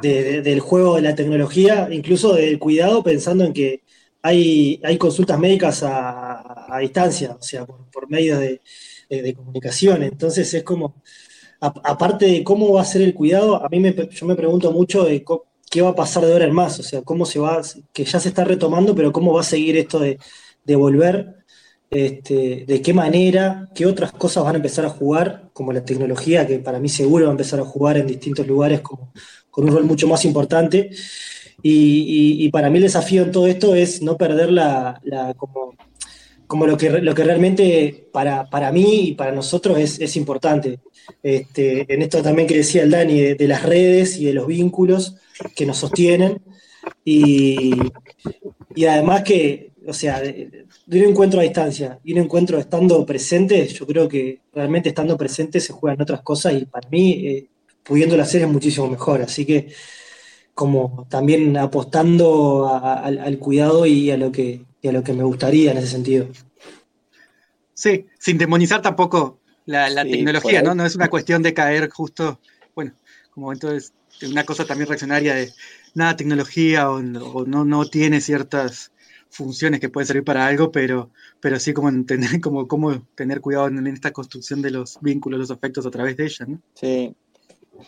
[0.01, 3.83] de- de- del juego de la tecnología, incluso del cuidado, pensando en que
[4.21, 8.61] hay, hay consultas médicas a, distancia, o sea, por, por medios de,
[9.35, 10.03] comunicación.
[10.03, 11.01] Entonces es como,
[11.59, 15.03] aparte de cómo va a ser el cuidado, a mí me, yo me pregunto mucho
[15.03, 15.23] de
[15.69, 17.61] qué va a pasar de ahora en más, o sea, cómo se va,
[17.93, 21.38] que ya se está retomando, pero cómo va a seguir esto de volver
[21.91, 26.45] este, de qué manera, qué otras cosas van a empezar a jugar, como la tecnología,
[26.47, 29.83] que para mí seguro va a empezar a jugar en distintos lugares con un rol
[29.85, 30.89] mucho más importante.
[31.61, 35.01] Y, y- para mí el desafío en todo esto es no perder la,
[35.37, 35.75] como,
[36.47, 40.79] como lo que, lo que realmente para, para mí y para nosotros es, es importante.
[41.23, 44.47] Este, en esto también que decía el Dani, de, de las redes y de los
[44.47, 45.15] vínculos
[45.55, 46.41] que nos sostienen.
[47.05, 47.73] Y,
[48.75, 53.05] y además que, o sea, de, de un encuentro a distancia y un encuentro estando
[53.05, 57.49] presente, yo creo que realmente estando presente se juegan otras cosas y para mí, eh,
[57.83, 59.21] pudiéndolo hacer es muchísimo mejor.
[59.21, 59.73] Así que,
[60.53, 65.13] como también apostando a- a- al, cuidado y a lo que, y a lo que
[65.13, 66.27] me gustaría en ese sentido.
[67.73, 70.75] Sí, sin demonizar tampoco la, la Sí, tecnología, ¿no?
[70.75, 72.39] No es una cuestión de caer justo,
[72.75, 72.93] bueno,
[73.31, 75.53] como entonces, una cosa también reaccionaria de
[75.93, 78.91] nada, tecnología o, o no, no tiene ciertas
[79.29, 81.09] funciones que pueden servir para algo, pero,
[81.39, 85.51] pero sí como entender, como, como tener cuidado en, esta construcción de los vínculos, los
[85.51, 86.59] afectos a través de ella, ¿no?
[86.73, 87.15] Sí.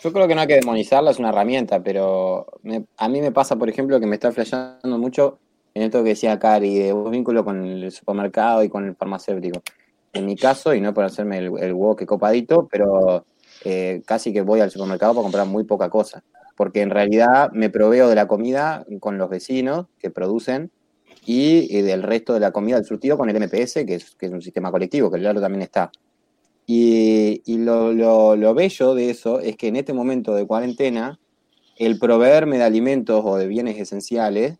[0.01, 3.31] Yo creo que no hay que demonizarla, es una herramienta, pero me- a mí me
[3.31, 5.39] pasa, por ejemplo, que me está flasheando mucho
[5.73, 9.61] en esto que decía Cari, de un vínculo con el supermercado y con el farmacéutico.
[10.13, 13.25] En mi caso, y no por hacerme el, el huevo copadito, pero
[13.65, 16.23] eh, casi que voy al supermercado para comprar muy poca cosa.
[16.55, 20.71] porque en realidad me proveo de la comida con los vecinos que producen
[21.25, 24.25] y, y del resto de la comida del surtido con el MPS, que es, que
[24.27, 25.91] es un sistema colectivo, que el Lalo también está.
[26.67, 31.19] Y, y lo, lo- lo bello de eso es que en este momento de cuarentena,
[31.77, 34.57] el proveerme de alimentos o de bienes esenciales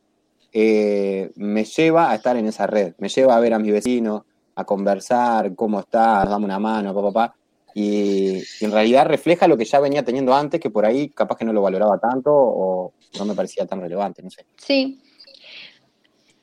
[0.54, 4.24] eh, me lleva a estar en esa red, me lleva a ver a mis vecinos,
[4.56, 7.36] a conversar, cómo estás, dame una mano, papá, papá.
[7.74, 11.46] Y en realidad refleja lo que ya venía teniendo antes, que por ahí capaz que
[11.46, 14.46] no lo valoraba tanto o no me parecía tan relevante, no sé.
[14.58, 15.00] Sí.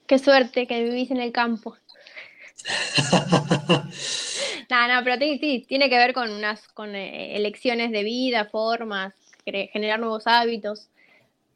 [0.09, 1.77] Qué suerte que vivís en el campo.
[4.71, 8.45] No, no, pero sí, sí, tiene que ver con unas con eh, elecciones de vida,
[8.45, 9.15] formas,
[9.47, 10.89] generar nuevos hábitos.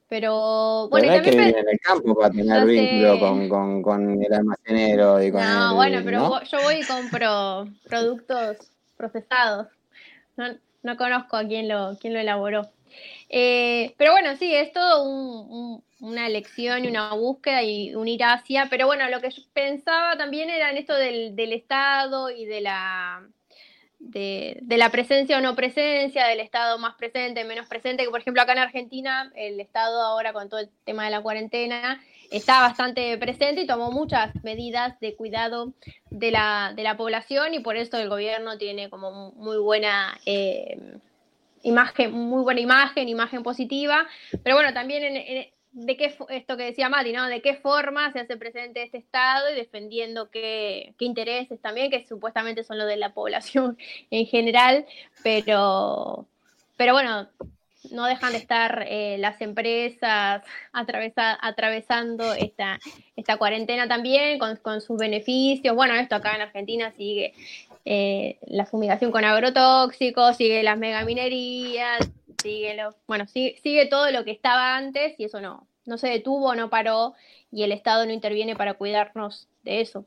[0.08, 4.22] Pero bueno, Pero hay que vivir en el campo para tener vínculo con, con, con
[4.22, 6.42] el almacenero y con No, el, bueno, pero ¿no?
[6.44, 8.56] yo voy y compro productos
[8.96, 9.68] procesados.
[10.36, 10.46] No,
[10.82, 12.70] no conozco a quién lo, quién lo elaboró.
[13.34, 18.22] Eh, pero bueno, sí, es todo un- un- una elección y una búsqueda y unir
[18.24, 18.66] Asia.
[18.68, 23.26] Pero bueno, lo que yo pensaba también era en esto del, Estado y de la,
[24.00, 28.20] de, de la presencia o no presencia, del Estado más presente, menos presente, que por
[28.20, 32.60] ejemplo acá en Argentina el Estado ahora con todo el tema de la cuarentena está
[32.60, 35.72] bastante presente y tomó muchas medidas de cuidado
[36.10, 40.76] de la, de la población y por eso el gobierno tiene como muy buena eh,
[41.62, 44.06] imagen, muy buena imagen, imagen positiva,
[44.42, 47.26] pero bueno, también en, de qué esto que decía Mati, ¿no?
[47.26, 52.06] De qué forma se hace presente este Estado y defendiendo qué, qué intereses también, que
[52.06, 53.78] supuestamente son los de la población
[54.10, 54.84] en general,
[55.22, 56.26] pero,
[56.76, 57.28] pero bueno,
[57.90, 60.42] no dejan de estar eh, las empresas
[60.72, 62.78] atravesa- atravesando esta,
[63.16, 65.74] esta cuarentena también con, con sus beneficios.
[65.74, 67.34] Bueno, esto acá en Argentina sigue
[67.84, 71.98] eh, la fumigación con agrotóxicos, sigue las megaminerías,
[72.42, 76.08] sigue lo, bueno, sigue, sigue todo lo que estaba antes y eso no, no se
[76.08, 77.14] detuvo, no paró
[77.50, 80.06] y el Estado no interviene para cuidarnos de eso.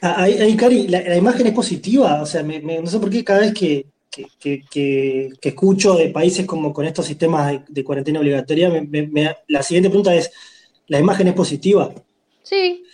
[0.00, 2.98] Ah, Ahí, ahí, Cari, la, la imagen es positiva, o sea, me- me- no sé
[2.98, 7.06] por qué cada vez que, que- que- que- que escucho de países como con estos
[7.06, 10.30] sistemas de, de cuarentena obligatoria, me- la siguiente pregunta es,
[10.86, 11.92] ¿la imagen es positiva?
[12.42, 12.84] Sí,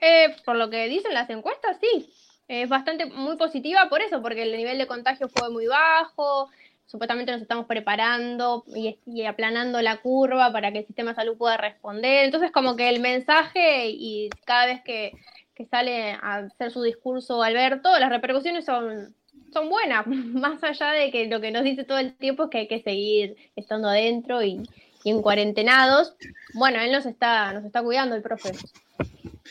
[0.00, 2.12] eh, por lo que dicen las encuestas, sí,
[2.48, 6.48] es bastante muy positiva por eso, porque el nivel de contagio fue muy bajo,
[6.86, 11.56] supuestamente nos estamos preparando y, aplanando la curva para que el sistema de salud pueda
[11.56, 12.24] responder.
[12.24, 15.12] Entonces, como que el mensaje y cada vez que,
[15.54, 19.14] que sale a hacer su discurso Alberto, las repercusiones son,
[19.52, 22.58] son buenas, más allá de que lo que nos dice todo el tiempo es que
[22.58, 24.62] hay que seguir estando adentro y,
[25.02, 26.14] y en cuarentenados.
[26.54, 28.52] Bueno, él nos está, nos está cuidando, el profe.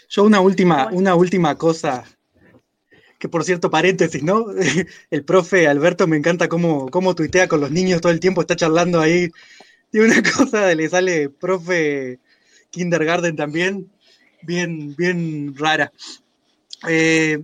[0.09, 0.97] Yo una última, Bueno.
[0.97, 2.03] una última cosa,
[3.19, 4.45] que por cierto, paréntesis, ¿no?
[5.09, 8.55] El profe Alberto me encanta cómo, cómo tuitea con los niños todo el tiempo, está
[8.55, 9.29] charlando ahí.
[9.91, 12.19] Tiene una cosa, le sale profe
[12.71, 13.89] kindergarten también,
[14.43, 15.91] bien, bien rara.
[16.87, 17.43] Eh,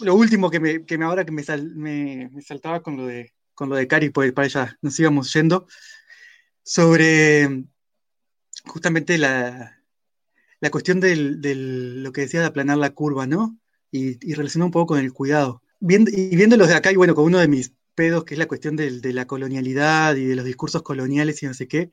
[0.00, 3.06] lo último que me, que me ahora que me, sal- me, me saltaba con lo
[3.06, 5.68] de con lo de Cari, pues para allá nos íbamos yendo,
[6.64, 7.64] sobre
[8.66, 9.73] justamente la,
[10.60, 13.58] la cuestión del- lo que decía de aplanar la curva, ¿no?
[13.90, 15.62] Y, y relacionado un poco con el cuidado.
[15.80, 18.46] Viendo, y viéndolos de acá, y bueno, con uno de mis pedos, que es la
[18.48, 21.90] cuestión del- de la colonialidad y de los discursos coloniales y no sé qué,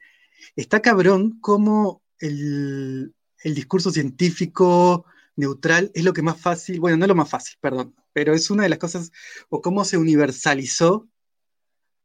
[0.55, 5.05] está cabrón cómo el, el discurso científico
[5.35, 8.63] neutral es lo que más fácil, bueno, no lo más fácil, perdón, pero es una
[8.63, 9.11] de las cosas,
[9.49, 11.07] o cómo se universalizó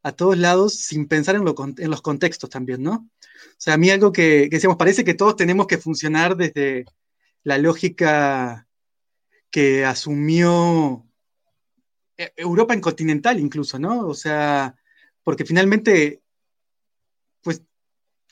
[0.07, 1.45] a todos lados sin pensar en,
[1.91, 3.11] los contextos también, ¿no?
[3.19, 6.85] O sea, a mí algo que, que decíamos, parece que todos tenemos que funcionar desde
[7.43, 8.69] la lógica
[9.51, 11.05] que asumió
[12.17, 14.07] eh, Europa en continental incluso, ¿no?
[14.07, 14.77] O sea,
[15.25, 16.23] porque finalmente,
[17.43, 17.63] pues,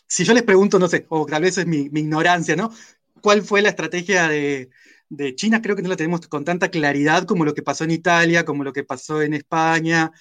[0.06, 2.72] si yo les pregunto, no sé, o tal vez es mi, mi ignorancia, ¿no?
[3.20, 4.70] ¿Cuál fue la estrategia de,
[5.08, 5.60] de China?
[5.60, 8.62] Creo que no la tenemos con tanta claridad como lo que pasó en Italia, como
[8.62, 10.12] lo que pasó en España,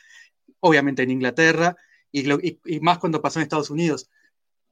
[0.64, 1.76] obviamente en Inglaterra,
[2.12, 4.10] y, más cuando pasó en Estados Unidos.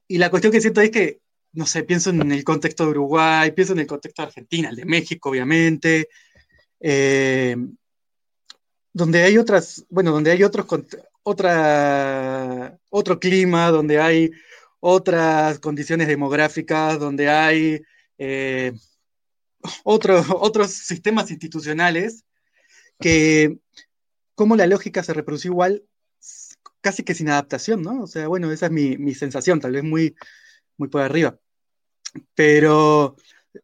[0.08, 1.20] Y la cuestión que siento es que,
[1.52, 4.76] no sé, pienso en el contexto de Uruguay, pienso en el contexto de Argentina, el
[4.76, 6.08] de México, obviamente,
[6.80, 7.56] eh,
[8.92, 10.66] donde hay otras, bueno, donde hay otros,
[11.22, 14.30] otra, otro clima, donde hay
[14.80, 17.82] otras condiciones demográficas, donde hay
[18.18, 18.72] eh,
[19.84, 22.24] otro- otros sistemas institucionales
[22.98, 23.58] que,
[24.34, 25.84] como la lógica se reproduce igual,
[26.80, 28.02] casi que sin adaptación, ¿no?
[28.02, 30.16] O sea, bueno, esa es mi, mi sensación, tal vez muy,
[30.90, 31.38] por arriba.
[32.34, 33.16] Pero,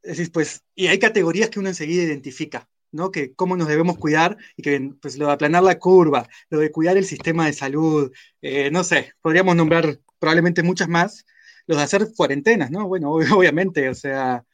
[0.03, 2.69] decís, pues, y hay categorías que uno enseguida identifica.
[2.91, 3.11] ¿no?
[3.11, 6.73] Que cómo nos debemos cuidar y que pues, lo de aplanar la curva, lo de
[6.73, 8.11] cuidar el sistema de salud,
[8.41, 11.27] eh, no sé, podríamos nombrar probablemente muchas más,
[11.67, 12.89] los de hacer cuarentenas, ¿no?
[12.89, 14.45] Bueno, obviamente, o sea,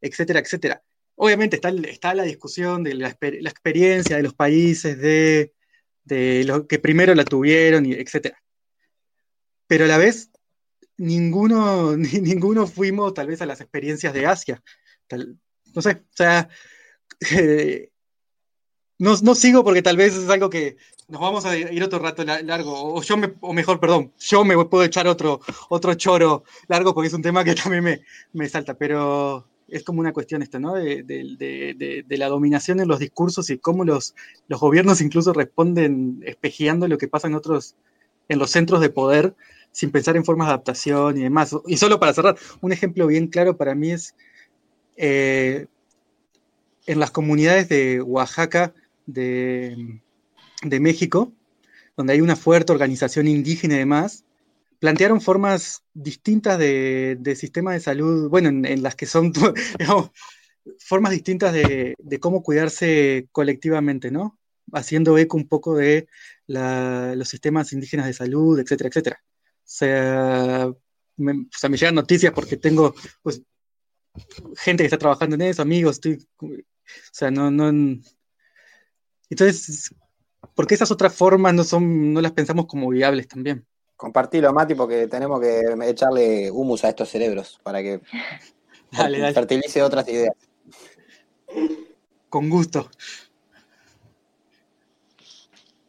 [0.00, 0.82] etcétera, etcétera.
[1.16, 5.52] Obviamente está, está la discusión de la, experiencia de los países, de,
[6.04, 8.42] de los que primero la tuvieron, etcétera.
[9.66, 10.30] Pero a la vez,
[10.96, 14.62] ninguno, ninguno fuimos tal vez a las experiencias de Asia.
[15.10, 16.48] no sé, o sea,
[18.98, 20.76] no, no, sigo porque tal vez es algo que
[21.08, 24.56] nos vamos a ir otro rato largo, o yo me, o mejor, perdón, yo me
[24.64, 28.00] puedo echar otro, otro choro largo porque es un tema que también me,
[28.32, 30.74] me salta, pero es como una cuestión esto, ¿no?
[30.74, 34.14] De, de, de, la dominación en los discursos y cómo los,
[34.48, 37.76] los gobiernos incluso responden espejeando lo que pasa en otros,
[38.28, 39.34] en los centros de poder,
[39.72, 41.56] sin pensar en formas de adaptación y demás.
[41.66, 44.14] Y solo para cerrar, un ejemplo bien claro para mí es
[44.96, 45.66] eh,
[46.86, 48.74] en las comunidades de Oaxaca,
[49.06, 50.00] de,
[50.62, 51.32] de México,
[51.96, 54.24] donde hay una fuerte organización indígena y demás,
[54.78, 59.32] plantearon formas distintas de, sistema de salud, bueno, en, las que son,
[60.78, 64.38] formas distintas de, cómo cuidarse colectivamente, ¿no?
[64.72, 66.08] Haciendo eco un poco de
[66.46, 69.20] los sistemas indígenas de salud, etcétera, etcétera.
[69.22, 70.70] O sea,
[71.16, 71.46] me,
[71.76, 73.42] llegan noticias porque tengo, pues,
[74.56, 76.48] gente que está trabajando en eso, amigos, estoy, o
[77.12, 78.00] sea, no, no,
[79.30, 79.94] entonces,
[80.54, 83.66] porque esas otras formas no son, no las pensamos como viables también.
[84.04, 88.00] Compartilo, Mati, porque tenemos que echarle humus a estos cerebros para que
[89.34, 90.34] fertilice otras ideas.
[92.28, 92.90] Con gusto.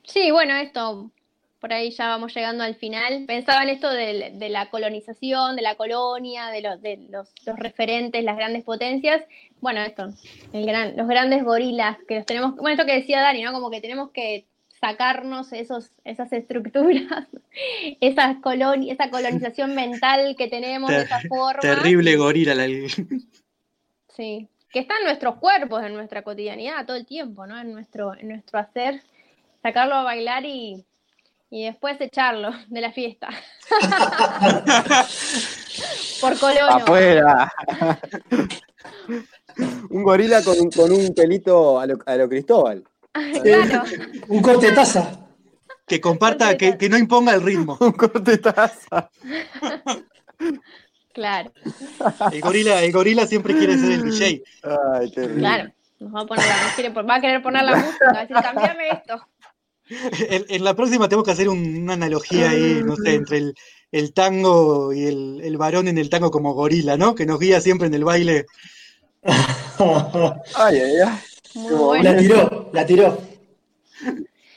[0.04, 1.12] Sí, bueno, esto,
[1.60, 3.26] por ahí ya vamos llegando al final.
[3.28, 8.38] Pensaba en esto de, la colonización, de la colonia, de, los, de los, referentes, las
[8.38, 9.26] grandes potencias.
[9.60, 10.08] Bueno, esto,
[10.54, 13.52] el gran, los grandes gorilas que los tenemos, bueno, esto que decía Dani, ¿no?
[13.52, 14.46] Como que tenemos que
[14.80, 17.28] sacarnos esos, esas estructuras,
[18.02, 21.60] esas coloni esa colonización mental que tenemos de esa forma.
[21.60, 22.56] Terrible gorila.
[22.56, 22.68] La...
[24.16, 27.60] Sí, que está en nuestros cuerpos, en nuestra cotidianidad, todo el tiempo, ¿no?
[27.60, 29.02] En nuestro, en nuestro hacer,
[29.62, 30.86] sacarlo a bailar y,
[31.50, 33.28] y después echarlo de la fiesta.
[36.22, 36.76] Por colono.
[36.76, 37.52] Afuera.
[39.90, 42.86] un gorila con, con un pelito a lo, a lo Cristóbal.
[44.28, 45.20] Un corte de taza.
[45.88, 47.78] Que comparta, que, que, no imponga el ritmo.
[47.82, 49.10] Un corte de taza.
[51.14, 51.52] Claro.
[52.32, 54.44] El gorila, el gorila siempre quiere ser el DJ.
[54.94, 55.72] Ay, qué Claro.
[56.00, 58.90] Nos va a, poner la, va a querer poner la música, va a decir, cambiame
[58.90, 59.28] esto.
[60.30, 63.56] En, en, la próxima tengo que hacer una analogía ahí, no sé, entre el,
[63.92, 67.16] el tango y el, el, varón en el tango como gorila, ¿no?
[67.16, 68.46] Que nos guía siempre en el baile.
[69.24, 71.20] ay, ay, ay.
[71.56, 73.18] La tiró, la tiró.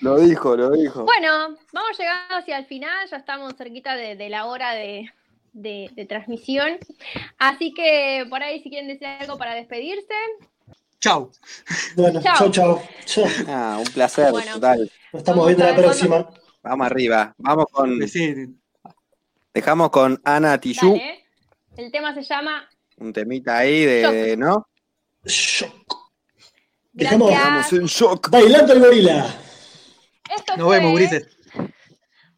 [0.01, 1.05] Lo dijo, lo dijo.
[1.05, 5.11] Bueno, vamos llegando hacia el final, ya estamos cerquita de, la hora de,
[6.09, 6.79] transmisión.
[7.39, 10.15] Así que por ahí si quieren decir algo para despedirse.
[11.01, 11.31] Chau.
[11.95, 12.83] Bueno, chau, chau.
[13.47, 14.91] Ah, un placer, total.
[15.13, 16.29] Nos estamos viendo la próxima.
[16.63, 17.35] Vamos arriba.
[17.39, 18.01] Vamos con.
[19.55, 21.01] Dejamos con Ana Tijoux.
[21.77, 22.69] El tema se llama.
[22.99, 24.67] Un temita ahí de, ¿no?
[25.25, 25.98] Shock.
[26.99, 28.29] Dejamos en shock.
[28.31, 29.27] Bailando el gorila.
[30.37, 31.29] Esto Nos vemos, Grises.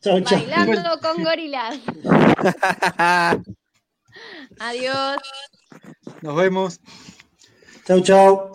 [0.03, 0.39] Chao, chao.
[0.39, 1.79] Bailando con gorilas.
[4.59, 5.17] Adiós.
[6.21, 6.81] Nos vemos.
[7.87, 8.53] Chao, chao.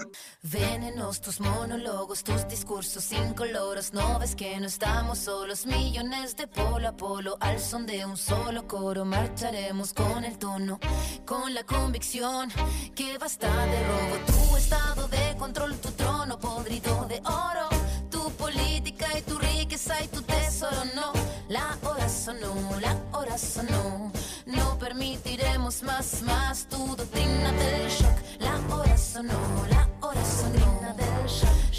[0.47, 3.93] Venenos tus monólogos, tus discursos incoloros.
[3.93, 7.35] No ves que no estamos solos, millones de polo a polo.
[7.39, 10.79] Al son de un solo coro, marcharemos con el tono,
[11.25, 12.51] con la convicción
[12.93, 14.17] que basta de robo.
[14.27, 15.89] Tu estado de control, tu
[16.45, 17.69] podrido de oro.
[18.09, 21.11] Tu política y tu riqueza y tu tesoro, no.
[21.49, 24.11] La hora sonó, la hora sonó.
[24.45, 28.17] No permitiremos más, más tu doctrina del shock.
[28.39, 29.39] La hora sonó,
[29.69, 30.65] la hora sonó.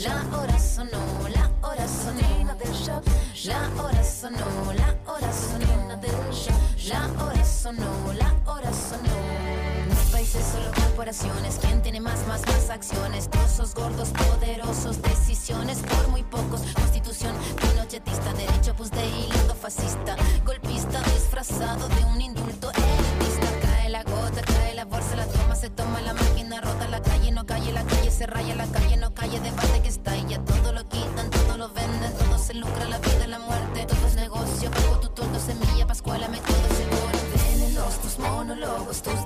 [0.07, 3.05] La hora sonó, la hora sonó del shock.
[3.45, 4.49] La hora sonó,
[4.83, 6.61] la hora sonó del shock.
[6.89, 9.17] La hora sonó, la hora sonó.
[10.27, 11.59] Solo corporaciones.
[11.61, 13.29] ¿Quién tiene más, más, más acciones?
[13.29, 16.63] Trozos gordos, poderosos, decisiones por muy pocos.
[16.73, 20.17] Constitución pinochetista, derecho pues de hilo fascista.
[20.47, 23.47] Golpista disfrazado de un indulto elitista.
[23.61, 27.31] Cae la gota, cae la bolsa, la toma, se toma la máquina, rota la calle,
[27.31, 30.39] no calle, la calle se raya, la calle no calle, debate que está y ya
[30.47, 34.15] todo lo quitan, todo lo venden, todo se lucra, la vida, la muerte, todo es
[34.15, 37.17] negocio, poco tu semilla, pascuala, me todo seguro.
[37.37, 39.26] Venenos tus monólogos, tus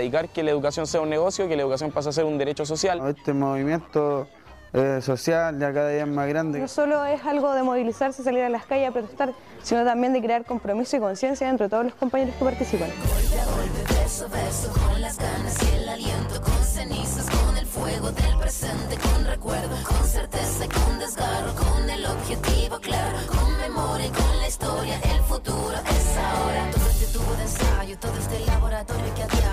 [0.00, 2.64] erradicar que la educación sea un negocio, que la educación pase a ser un derecho
[2.64, 3.00] social.
[3.06, 4.26] Este movimiento
[4.72, 6.58] eh, social ya cada día es más grande.
[6.58, 10.22] No solo es algo de movilizarse, salir a las calles a protestar, sino también de
[10.22, 12.88] crear compromiso y conciencia entre todos los compañeros que participan.
[12.88, 17.56] Golpe a golpe, beso a beso, con las ganas y el aliento, con cenizas, con
[17.58, 23.18] el fuego del presente, con recuerdo, con certeza y con desgarro, con el objetivo claro,
[23.28, 26.70] con memoria y con la historia, el futuro es ahora.
[26.72, 29.49] Todo este tubo de ensayo, todo este laboratorio que a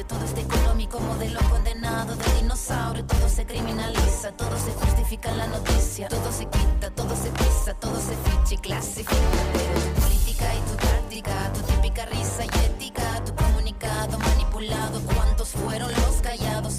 [0.00, 5.38] diario, todo este económico modelo condenado de dinosaurio, todo se criminaliza, todo se justifica en
[5.38, 9.14] la noticia, todo se quita, todo se pisa, todo se ficha y clasifica,
[9.94, 15.90] tu política y tu táctica, tu típica risa y ética, tu comunicado manipulado, ¿cuántos fueron
[15.92, 16.78] los callados?